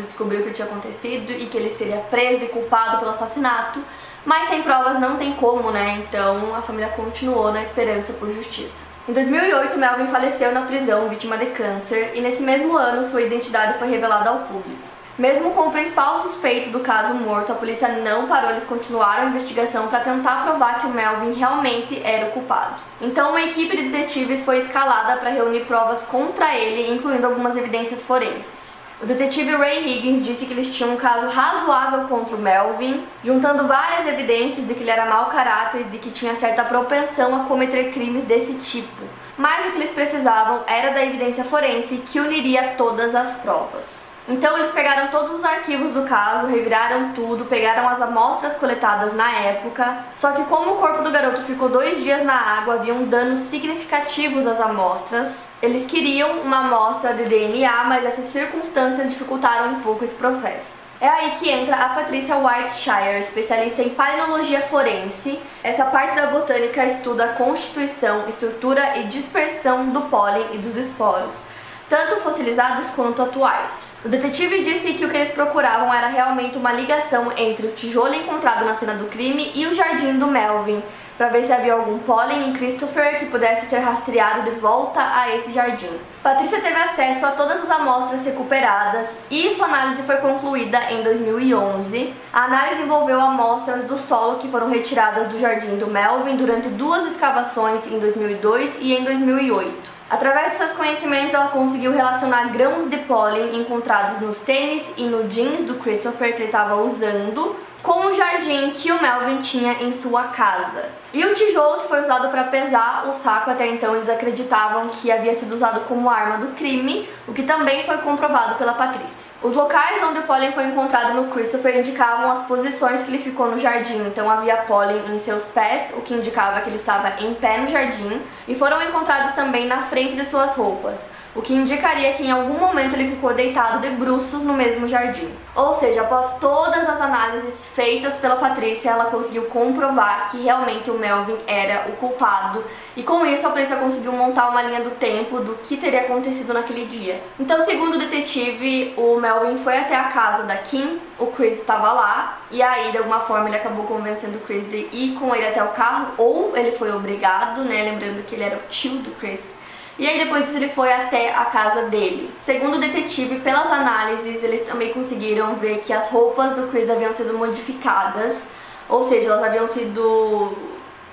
descobrir 0.00 0.38
o 0.38 0.44
que 0.44 0.52
tinha 0.52 0.66
acontecido 0.66 1.32
e 1.32 1.44
que 1.44 1.58
ele 1.58 1.70
seria 1.70 1.98
preso 1.98 2.44
e 2.44 2.48
culpado 2.48 2.98
pelo 2.98 3.10
assassinato, 3.10 3.78
mas 4.24 4.48
sem 4.48 4.62
provas 4.62 4.98
não 4.98 5.18
tem 5.18 5.34
como, 5.34 5.70
né? 5.70 6.02
Então 6.02 6.54
a 6.54 6.62
família 6.62 6.88
continuou 6.88 7.52
na 7.52 7.60
esperança 7.60 8.14
por 8.14 8.32
justiça. 8.32 8.85
Em 9.08 9.12
2008, 9.12 9.78
Melvin 9.78 10.08
faleceu 10.08 10.50
na 10.50 10.62
prisão, 10.62 11.08
vítima 11.08 11.38
de 11.38 11.46
câncer, 11.46 12.10
e 12.16 12.20
nesse 12.20 12.42
mesmo 12.42 12.76
ano 12.76 13.04
sua 13.04 13.22
identidade 13.22 13.78
foi 13.78 13.88
revelada 13.88 14.30
ao 14.30 14.40
público. 14.40 14.82
Mesmo 15.16 15.52
com 15.52 15.68
o 15.68 15.70
principal 15.70 16.22
suspeito 16.22 16.70
do 16.70 16.80
caso 16.80 17.14
morto, 17.14 17.52
a 17.52 17.54
polícia 17.54 17.86
não 17.86 18.26
parou, 18.26 18.50
eles 18.50 18.64
continuaram 18.64 19.22
a 19.22 19.30
investigação 19.30 19.86
para 19.86 20.00
tentar 20.00 20.42
provar 20.42 20.80
que 20.80 20.88
o 20.88 20.90
Melvin 20.90 21.34
realmente 21.34 22.02
era 22.02 22.26
o 22.26 22.32
culpado. 22.32 22.74
Então, 23.00 23.30
uma 23.30 23.42
equipe 23.42 23.76
de 23.76 23.90
detetives 23.90 24.44
foi 24.44 24.58
escalada 24.58 25.16
para 25.18 25.30
reunir 25.30 25.66
provas 25.66 26.02
contra 26.02 26.56
ele, 26.56 26.92
incluindo 26.92 27.28
algumas 27.28 27.56
evidências 27.56 28.02
forenses. 28.02 28.75
O 28.98 29.04
detetive 29.04 29.54
Ray 29.54 29.86
Higgins 29.86 30.24
disse 30.24 30.46
que 30.46 30.54
eles 30.54 30.74
tinham 30.74 30.94
um 30.94 30.96
caso 30.96 31.28
razoável 31.28 32.08
contra 32.08 32.34
o 32.34 32.38
Melvin, 32.38 33.04
juntando 33.22 33.66
várias 33.66 34.06
evidências 34.06 34.66
de 34.66 34.72
que 34.72 34.82
ele 34.82 34.90
era 34.90 35.04
mau 35.04 35.26
caráter 35.26 35.82
e 35.82 35.84
de 35.84 35.98
que 35.98 36.10
tinha 36.10 36.34
certa 36.34 36.64
propensão 36.64 37.36
a 37.36 37.44
cometer 37.44 37.92
crimes 37.92 38.24
desse 38.24 38.54
tipo. 38.54 39.04
Mas 39.36 39.66
o 39.66 39.72
que 39.72 39.76
eles 39.76 39.90
precisavam 39.90 40.62
era 40.66 40.94
da 40.94 41.04
evidência 41.04 41.44
forense 41.44 41.98
que 42.06 42.18
uniria 42.18 42.74
todas 42.78 43.14
as 43.14 43.36
provas. 43.36 44.06
Então 44.26 44.56
eles 44.56 44.72
pegaram 44.72 45.08
todos 45.08 45.38
os 45.38 45.44
arquivos 45.44 45.92
do 45.92 46.02
caso, 46.02 46.46
reviraram 46.46 47.12
tudo, 47.12 47.44
pegaram 47.44 47.86
as 47.86 48.00
amostras 48.00 48.56
coletadas 48.56 49.12
na 49.12 49.30
época. 49.30 50.04
Só 50.16 50.32
que 50.32 50.42
como 50.44 50.72
o 50.72 50.76
corpo 50.78 51.02
do 51.02 51.12
garoto 51.12 51.42
ficou 51.42 51.68
dois 51.68 52.02
dias 52.02 52.24
na 52.24 52.34
água, 52.34 52.74
haviam 52.76 53.04
danos 53.04 53.40
significativos 53.40 54.46
às 54.46 54.58
amostras. 54.58 55.45
Eles 55.62 55.86
queriam 55.86 56.40
uma 56.40 56.66
amostra 56.66 57.14
de 57.14 57.24
DNA, 57.24 57.84
mas 57.84 58.04
essas 58.04 58.26
circunstâncias 58.26 59.08
dificultaram 59.08 59.72
um 59.72 59.80
pouco 59.80 60.04
esse 60.04 60.14
processo. 60.14 60.84
É 61.00 61.08
aí 61.08 61.30
que 61.32 61.48
entra 61.48 61.76
a 61.76 61.88
Patrícia 61.90 62.36
Whiteshire, 62.36 63.18
especialista 63.18 63.82
em 63.82 63.90
palinologia 63.90 64.60
forense. 64.62 65.38
Essa 65.62 65.86
parte 65.86 66.14
da 66.14 66.26
botânica 66.28 66.84
estuda 66.84 67.24
a 67.24 67.32
constituição, 67.34 68.28
estrutura 68.28 68.98
e 68.98 69.04
dispersão 69.04 69.90
do 69.90 70.02
pólen 70.02 70.44
e 70.52 70.58
dos 70.58 70.76
esporos 70.76 71.44
tanto 71.88 72.16
fossilizados 72.16 72.88
quanto 72.90 73.22
atuais. 73.22 73.92
O 74.04 74.08
detetive 74.08 74.64
disse 74.64 74.94
que 74.94 75.04
o 75.04 75.08
que 75.08 75.16
eles 75.16 75.30
procuravam 75.30 75.92
era 75.92 76.08
realmente 76.08 76.58
uma 76.58 76.72
ligação 76.72 77.32
entre 77.36 77.66
o 77.66 77.72
tijolo 77.72 78.14
encontrado 78.14 78.64
na 78.64 78.74
cena 78.74 78.94
do 78.94 79.06
crime 79.06 79.52
e 79.54 79.66
o 79.66 79.74
jardim 79.74 80.18
do 80.18 80.26
Melvin, 80.26 80.82
para 81.16 81.28
ver 81.28 81.44
se 81.44 81.52
havia 81.52 81.74
algum 81.74 81.98
pólen 81.98 82.48
em 82.48 82.52
Christopher 82.52 83.18
que 83.18 83.26
pudesse 83.26 83.66
ser 83.66 83.78
rastreado 83.78 84.42
de 84.42 84.56
volta 84.58 85.00
a 85.00 85.34
esse 85.34 85.52
jardim. 85.52 85.90
Patrícia 86.22 86.60
teve 86.60 86.74
acesso 86.74 87.24
a 87.24 87.30
todas 87.30 87.62
as 87.62 87.70
amostras 87.70 88.24
recuperadas 88.24 89.16
e 89.30 89.54
sua 89.54 89.66
análise 89.66 90.02
foi 90.02 90.16
concluída 90.16 90.78
em 90.90 91.02
2011. 91.02 92.14
A 92.32 92.44
análise 92.44 92.82
envolveu 92.82 93.20
amostras 93.20 93.84
do 93.84 93.96
solo 93.96 94.38
que 94.38 94.48
foram 94.48 94.68
retiradas 94.68 95.28
do 95.28 95.38
jardim 95.38 95.76
do 95.76 95.86
Melvin 95.86 96.36
durante 96.36 96.68
duas 96.68 97.06
escavações 97.06 97.86
em 97.86 97.98
2002 97.98 98.78
e 98.80 98.94
em 98.94 99.04
2008. 99.04 99.96
Através 100.08 100.52
de 100.52 100.58
seus 100.58 100.72
conhecimentos, 100.72 101.34
ela 101.34 101.48
conseguiu 101.48 101.90
relacionar 101.90 102.52
grãos 102.52 102.88
de 102.88 102.96
pólen 102.98 103.56
encontrados 103.56 104.20
nos 104.20 104.38
tênis 104.38 104.94
e 104.96 105.02
no 105.02 105.28
jeans 105.28 105.62
do 105.62 105.74
Christopher 105.74 106.32
que 106.32 106.42
ele 106.42 106.44
estava 106.46 106.76
usando 106.76 107.56
com 107.82 108.06
o 108.06 108.14
jardim 108.16 108.70
que 108.70 108.90
o 108.92 109.00
Melvin 109.00 109.40
tinha 109.40 109.72
em 109.82 109.92
sua 109.92 110.24
casa. 110.24 110.84
E 111.16 111.24
o 111.24 111.34
tijolo 111.34 111.80
que 111.80 111.88
foi 111.88 112.02
usado 112.02 112.28
para 112.28 112.44
pesar 112.44 113.08
o 113.08 113.12
saco 113.14 113.50
até 113.50 113.66
então 113.68 113.94
eles 113.94 114.06
acreditavam 114.06 114.90
que 114.90 115.10
havia 115.10 115.32
sido 115.32 115.54
usado 115.54 115.80
como 115.88 116.10
arma 116.10 116.36
do 116.36 116.48
crime, 116.48 117.08
o 117.26 117.32
que 117.32 117.42
também 117.42 117.82
foi 117.84 117.96
comprovado 117.96 118.56
pela 118.56 118.74
Patrícia. 118.74 119.26
Os 119.42 119.54
locais 119.54 120.04
onde 120.04 120.18
o 120.18 120.24
pólen 120.24 120.52
foi 120.52 120.64
encontrado 120.64 121.14
no 121.14 121.32
Christopher 121.32 121.78
indicavam 121.78 122.30
as 122.30 122.46
posições 122.46 123.02
que 123.02 123.08
ele 123.08 123.22
ficou 123.22 123.50
no 123.50 123.58
jardim, 123.58 124.06
então 124.06 124.30
havia 124.30 124.58
pólen 124.58 125.14
em 125.14 125.18
seus 125.18 125.44
pés, 125.44 125.90
o 125.94 126.02
que 126.02 126.12
indicava 126.12 126.60
que 126.60 126.68
ele 126.68 126.76
estava 126.76 127.10
em 127.24 127.32
pé 127.32 127.60
no 127.60 127.68
jardim, 127.68 128.20
e 128.46 128.54
foram 128.54 128.82
encontrados 128.82 129.34
também 129.34 129.66
na 129.66 129.84
frente 129.84 130.16
de 130.16 130.24
suas 130.26 130.54
roupas 130.54 131.08
o 131.36 131.42
que 131.42 131.52
indicaria 131.52 132.14
que 132.14 132.22
em 132.22 132.30
algum 132.30 132.58
momento 132.58 132.94
ele 132.94 133.10
ficou 133.10 133.34
deitado 133.34 133.80
de 133.80 133.90
bruços 133.90 134.42
no 134.42 134.54
mesmo 134.54 134.88
jardim. 134.88 135.28
Ou 135.54 135.74
seja, 135.74 136.00
após 136.02 136.38
todas 136.38 136.88
as 136.88 137.00
análises 137.00 137.66
feitas 137.66 138.16
pela 138.16 138.36
Patrícia, 138.36 138.90
ela 138.90 139.06
conseguiu 139.06 139.44
comprovar 139.44 140.30
que 140.30 140.42
realmente 140.42 140.90
o 140.90 140.98
Melvin 140.98 141.36
era 141.46 141.86
o 141.88 141.92
culpado, 141.96 142.64
e 142.96 143.02
com 143.02 143.24
isso 143.26 143.46
a 143.46 143.50
polícia 143.50 143.76
conseguiu 143.76 144.12
montar 144.12 144.48
uma 144.48 144.62
linha 144.62 144.80
do 144.80 144.90
tempo 144.90 145.40
do 145.40 145.54
que 145.56 145.76
teria 145.76 146.02
acontecido 146.02 146.54
naquele 146.54 146.86
dia. 146.86 147.20
Então, 147.38 147.60
segundo 147.64 147.96
o 147.96 147.98
detetive, 147.98 148.94
o 148.96 149.18
Melvin 149.20 149.58
foi 149.58 149.78
até 149.78 149.94
a 149.94 150.04
casa 150.04 150.44
da 150.44 150.56
Kim, 150.56 150.98
o 151.18 151.26
Chris 151.26 151.58
estava 151.58 151.92
lá, 151.92 152.38
e 152.50 152.62
aí 152.62 152.90
de 152.92 152.98
alguma 152.98 153.20
forma 153.20 153.48
ele 153.48 153.56
acabou 153.56 153.84
convencendo 153.84 154.38
o 154.38 154.40
Chris 154.40 154.68
de 154.68 154.88
ir 154.92 155.16
com 155.18 155.34
ele 155.34 155.46
até 155.46 155.62
o 155.62 155.68
carro, 155.68 156.08
ou 156.16 156.56
ele 156.56 156.72
foi 156.72 156.90
obrigado, 156.92 157.62
né? 157.62 157.82
Lembrando 157.82 158.24
que 158.24 158.34
ele 158.34 158.44
era 158.44 158.56
o 158.56 158.68
tio 158.68 158.96
do 158.98 159.10
Chris. 159.18 159.54
E 159.98 160.06
aí 160.06 160.18
depois 160.18 160.44
disso 160.44 160.58
ele 160.58 160.68
foi 160.68 160.92
até 160.92 161.34
a 161.34 161.46
casa 161.46 161.84
dele. 161.84 162.30
Segundo 162.40 162.76
o 162.76 162.80
detetive, 162.80 163.40
pelas 163.40 163.72
análises, 163.72 164.42
eles 164.42 164.62
também 164.62 164.92
conseguiram 164.92 165.54
ver 165.54 165.78
que 165.78 165.92
as 165.92 166.10
roupas 166.10 166.52
do 166.52 166.68
Chris 166.68 166.90
haviam 166.90 167.14
sido 167.14 167.32
modificadas, 167.32 168.42
ou 168.88 169.08
seja, 169.08 169.30
elas 169.30 169.42
haviam 169.42 169.66
sido 169.66 170.54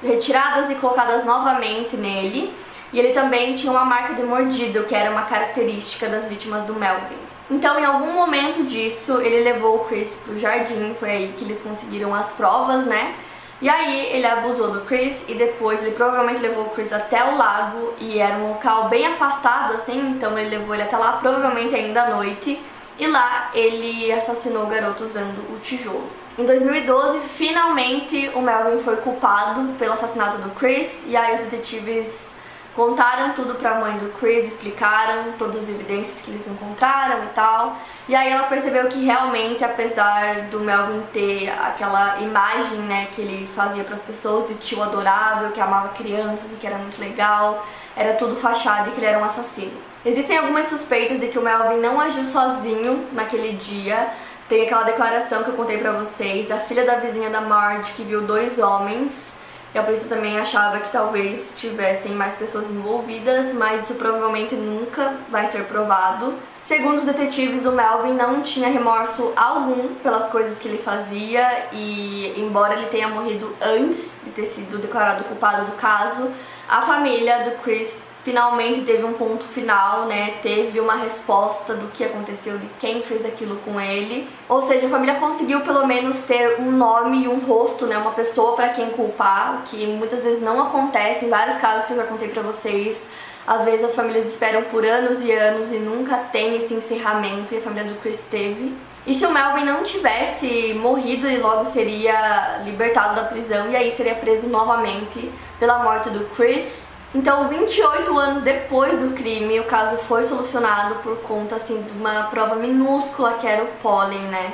retiradas 0.02 0.70
e 0.70 0.76
colocadas 0.76 1.24
novamente 1.24 1.96
nele. 1.96 2.54
E 2.92 3.00
ele 3.00 3.14
também 3.14 3.56
tinha 3.56 3.72
uma 3.72 3.86
marca 3.86 4.14
de 4.14 4.24
mordida, 4.24 4.84
que 4.84 4.94
era 4.94 5.10
uma 5.10 5.24
característica 5.24 6.08
das 6.08 6.28
vítimas 6.28 6.64
do 6.66 6.76
Melvin. 6.76 7.18
Então, 7.50 7.80
em 7.80 7.86
algum 7.86 8.14
momento 8.14 8.64
disso, 8.64 9.20
ele 9.22 9.44
levou 9.44 9.78
o 9.78 9.86
Chris 9.86 10.20
pro 10.24 10.38
jardim, 10.38 10.94
foi 11.00 11.10
aí 11.10 11.34
que 11.38 11.44
eles 11.44 11.60
conseguiram 11.60 12.14
as 12.14 12.32
provas, 12.32 12.86
né? 12.86 13.16
E 13.64 13.70
aí 13.70 14.08
ele 14.14 14.28
abusou 14.28 14.72
do 14.72 14.82
Chris 14.82 15.24
e 15.26 15.36
depois 15.36 15.82
ele 15.82 15.96
provavelmente 15.96 16.42
levou 16.42 16.66
o 16.66 16.70
Chris 16.72 16.92
até 16.92 17.24
o 17.24 17.38
lago 17.38 17.94
e 17.98 18.20
era 18.20 18.36
um 18.36 18.50
local 18.50 18.90
bem 18.90 19.08
afastado 19.08 19.76
assim, 19.76 19.98
então 20.10 20.38
ele 20.38 20.58
levou 20.58 20.76
ele 20.76 20.84
até 20.84 20.98
lá, 20.98 21.14
provavelmente 21.14 21.74
ainda 21.74 22.04
à 22.04 22.10
noite. 22.10 22.62
E 23.00 23.08
lá 23.08 23.52
ele 23.54 24.12
assassinou 24.12 24.64
o 24.64 24.68
garoto 24.68 25.06
usando 25.06 25.40
o 25.56 25.60
tijolo. 25.60 26.10
Em 26.38 26.44
2012, 26.44 27.20
finalmente 27.20 28.30
o 28.36 28.42
Melvin 28.42 28.84
foi 28.84 28.98
culpado 28.98 29.74
pelo 29.80 29.94
assassinato 29.94 30.40
do 30.40 30.50
Chris 30.50 31.06
e 31.08 31.16
aí 31.16 31.36
os 31.36 31.50
detetives 31.50 32.33
Contaram 32.76 33.34
tudo 33.34 33.54
pra 33.54 33.76
mãe 33.76 34.00
do 34.00 34.12
Chris, 34.18 34.46
explicaram 34.46 35.34
todas 35.38 35.64
as 35.64 35.70
evidências 35.70 36.22
que 36.22 36.32
eles 36.32 36.48
encontraram 36.48 37.24
e 37.24 37.28
tal. 37.28 37.78
E 38.10 38.16
aí 38.16 38.32
ela 38.32 38.48
percebeu 38.48 38.88
que 38.88 39.06
realmente, 39.06 39.64
apesar 39.64 40.48
do 40.50 40.60
Melvin 40.60 41.04
ter 41.14 41.50
aquela 41.50 42.20
imagem, 42.20 42.80
né, 42.80 43.10
que 43.14 43.22
ele 43.22 43.48
fazia 43.56 43.84
para 43.84 43.94
as 43.94 44.02
pessoas 44.02 44.48
de 44.48 44.56
tio 44.56 44.82
adorável, 44.82 45.52
que 45.52 45.62
amava 45.62 45.90
crianças 45.90 46.52
e 46.52 46.56
que 46.56 46.66
era 46.66 46.78
muito 46.78 47.00
legal, 47.00 47.64
era 47.96 48.16
tudo 48.16 48.36
fachada 48.36 48.90
e 48.90 48.92
que 48.92 49.00
ele 49.00 49.06
era 49.06 49.20
um 49.20 49.24
assassino. 49.24 49.80
Existem 50.04 50.40
algumas 50.40 50.66
suspeitas 50.66 51.20
de 51.20 51.28
que 51.28 51.38
o 51.38 51.44
Melvin 51.44 51.78
não 51.78 52.02
agiu 52.02 52.26
sozinho 52.26 53.08
naquele 53.12 53.56
dia. 53.56 54.10
Tem 54.50 54.64
aquela 54.64 54.84
declaração 54.84 55.44
que 55.44 55.50
eu 55.50 55.56
contei 55.56 55.78
pra 55.78 55.92
vocês 55.92 56.48
da 56.50 56.58
filha 56.58 56.84
da 56.84 56.96
vizinha 56.96 57.30
da 57.30 57.40
Marge 57.40 57.94
que 57.94 58.04
viu 58.04 58.22
dois 58.22 58.58
homens 58.58 59.32
e 59.74 59.80
a 59.80 59.84
polícia 59.84 60.08
também 60.08 60.38
achava 60.38 60.80
que 60.80 60.92
talvez 60.92 61.54
tivessem 61.58 62.12
mais 62.12 62.34
pessoas 62.34 62.70
envolvidas, 62.70 63.54
mas 63.54 63.84
isso 63.84 63.96
provavelmente 63.96 64.56
nunca 64.56 65.16
vai 65.30 65.48
ser 65.48 65.64
provado. 65.66 66.34
Segundo 66.62 66.98
os 66.98 67.04
detetives, 67.04 67.66
o 67.66 67.72
Melvin 67.72 68.14
não 68.14 68.42
tinha 68.42 68.70
remorso 68.70 69.34
algum 69.36 69.96
pelas 69.96 70.28
coisas 70.28 70.60
que 70.60 70.68
ele 70.68 70.78
fazia 70.78 71.68
e, 71.74 72.34
embora 72.38 72.76
ele 72.76 72.86
tenha 72.86 73.08
morrido 73.08 73.54
antes 73.62 74.20
de 74.24 74.32
ter 74.32 74.46
sido 74.46 74.78
declarado 74.78 75.24
culpado 75.24 75.66
do 75.66 75.74
caso, 75.74 76.32
a 76.70 76.84
família 76.84 77.44
do 77.44 77.62
Chris 77.64 78.00
finalmente 78.24 78.82
teve 78.82 79.04
um 79.04 79.14
ponto 79.14 79.44
final, 79.44 80.06
né? 80.06 80.36
Teve 80.42 80.80
uma 80.80 80.96
resposta 80.96 81.76
do 81.76 81.88
que 81.90 82.04
aconteceu, 82.04 82.58
de 82.58 82.68
quem 82.80 83.04
fez 83.04 83.26
aquilo 83.26 83.58
com 83.58 83.80
ele. 83.80 84.28
Ou 84.48 84.62
seja, 84.62 84.88
a 84.88 84.90
família 84.90 85.16
conseguiu 85.16 85.62
pelo 85.62 85.86
menos 85.86 86.22
ter 86.22 86.60
um 86.60 86.72
nome 86.72 87.26
e 87.26 87.28
um 87.28 87.40
rosto, 87.40 87.86
né? 87.86 87.98
Uma 87.98 88.12
pessoa 88.12 88.56
para 88.56 88.70
quem 88.70 88.90
culpar, 88.92 89.60
o 89.60 89.64
que 89.64 89.86
muitas 89.86 90.24
vezes 90.24 90.42
não 90.42 90.62
acontece 90.62 91.26
em 91.26 91.30
vários 91.30 91.58
casos 91.58 91.86
que 91.86 91.94
eu 91.94 91.98
já 91.98 92.06
contei 92.06 92.30
para 92.30 92.42
vocês. 92.42 93.10
Às 93.46 93.66
vezes 93.66 93.84
as 93.84 93.96
famílias 93.96 94.26
esperam 94.26 94.64
por 94.64 94.86
anos 94.86 95.22
e 95.22 95.32
anos 95.32 95.72
e 95.74 95.78
nunca 95.78 96.16
tem 96.16 96.56
esse 96.56 96.74
encerramento 96.74 97.54
e 97.54 97.58
a 97.58 97.62
família 97.62 97.92
do 97.92 98.00
Chris 98.00 98.26
teve. 98.32 98.74
E 99.06 99.14
se 99.14 99.26
o 99.26 99.32
Melvin 99.34 99.66
não 99.66 99.84
tivesse 99.84 100.74
morrido, 100.76 101.28
ele 101.28 101.40
logo 101.40 101.66
seria 101.66 102.62
libertado 102.64 103.16
da 103.16 103.26
prisão 103.26 103.70
e 103.70 103.76
aí 103.76 103.92
seria 103.92 104.16
preso 104.16 104.48
novamente 104.48 105.30
pela 105.60 105.84
morte 105.84 106.10
do 106.10 106.24
Chris 106.34 106.93
então, 107.14 107.48
28 107.48 108.18
anos 108.18 108.42
depois 108.42 109.00
do 109.00 109.12
crime, 109.12 109.60
o 109.60 109.66
caso 109.66 109.98
foi 109.98 110.24
solucionado 110.24 110.96
por 111.04 111.18
conta 111.22 111.56
assim 111.56 111.82
de 111.82 111.94
uma 111.94 112.24
prova 112.24 112.56
minúscula 112.56 113.34
que 113.34 113.46
era 113.46 113.64
o 113.64 113.68
pólen, 113.84 114.22
né? 114.30 114.54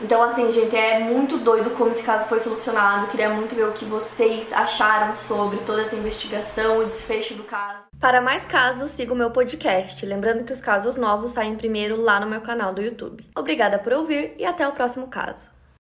Então, 0.00 0.20
assim, 0.20 0.50
gente, 0.50 0.74
é 0.74 0.98
muito 0.98 1.38
doido 1.38 1.70
como 1.70 1.92
esse 1.92 2.02
caso 2.02 2.26
foi 2.26 2.40
solucionado. 2.40 3.06
Queria 3.06 3.30
muito 3.30 3.54
ver 3.54 3.68
o 3.68 3.72
que 3.72 3.84
vocês 3.84 4.52
acharam 4.52 5.14
sobre 5.14 5.58
toda 5.58 5.82
essa 5.82 5.94
investigação, 5.94 6.78
o 6.78 6.84
desfecho 6.84 7.34
do 7.34 7.44
caso. 7.44 7.84
Para 8.00 8.20
mais 8.20 8.44
casos, 8.44 8.90
siga 8.90 9.12
o 9.12 9.16
meu 9.16 9.30
podcast. 9.30 10.04
Lembrando 10.04 10.44
que 10.44 10.52
os 10.52 10.60
casos 10.60 10.96
novos 10.96 11.30
saem 11.32 11.54
primeiro 11.54 11.96
lá 11.96 12.18
no 12.18 12.26
meu 12.26 12.40
canal 12.40 12.74
do 12.74 12.82
YouTube. 12.82 13.24
Obrigada 13.36 13.78
por 13.78 13.92
ouvir 13.92 14.34
e 14.36 14.44
até 14.44 14.66
o 14.66 14.72
próximo 14.72 15.06
caso. 15.06 15.53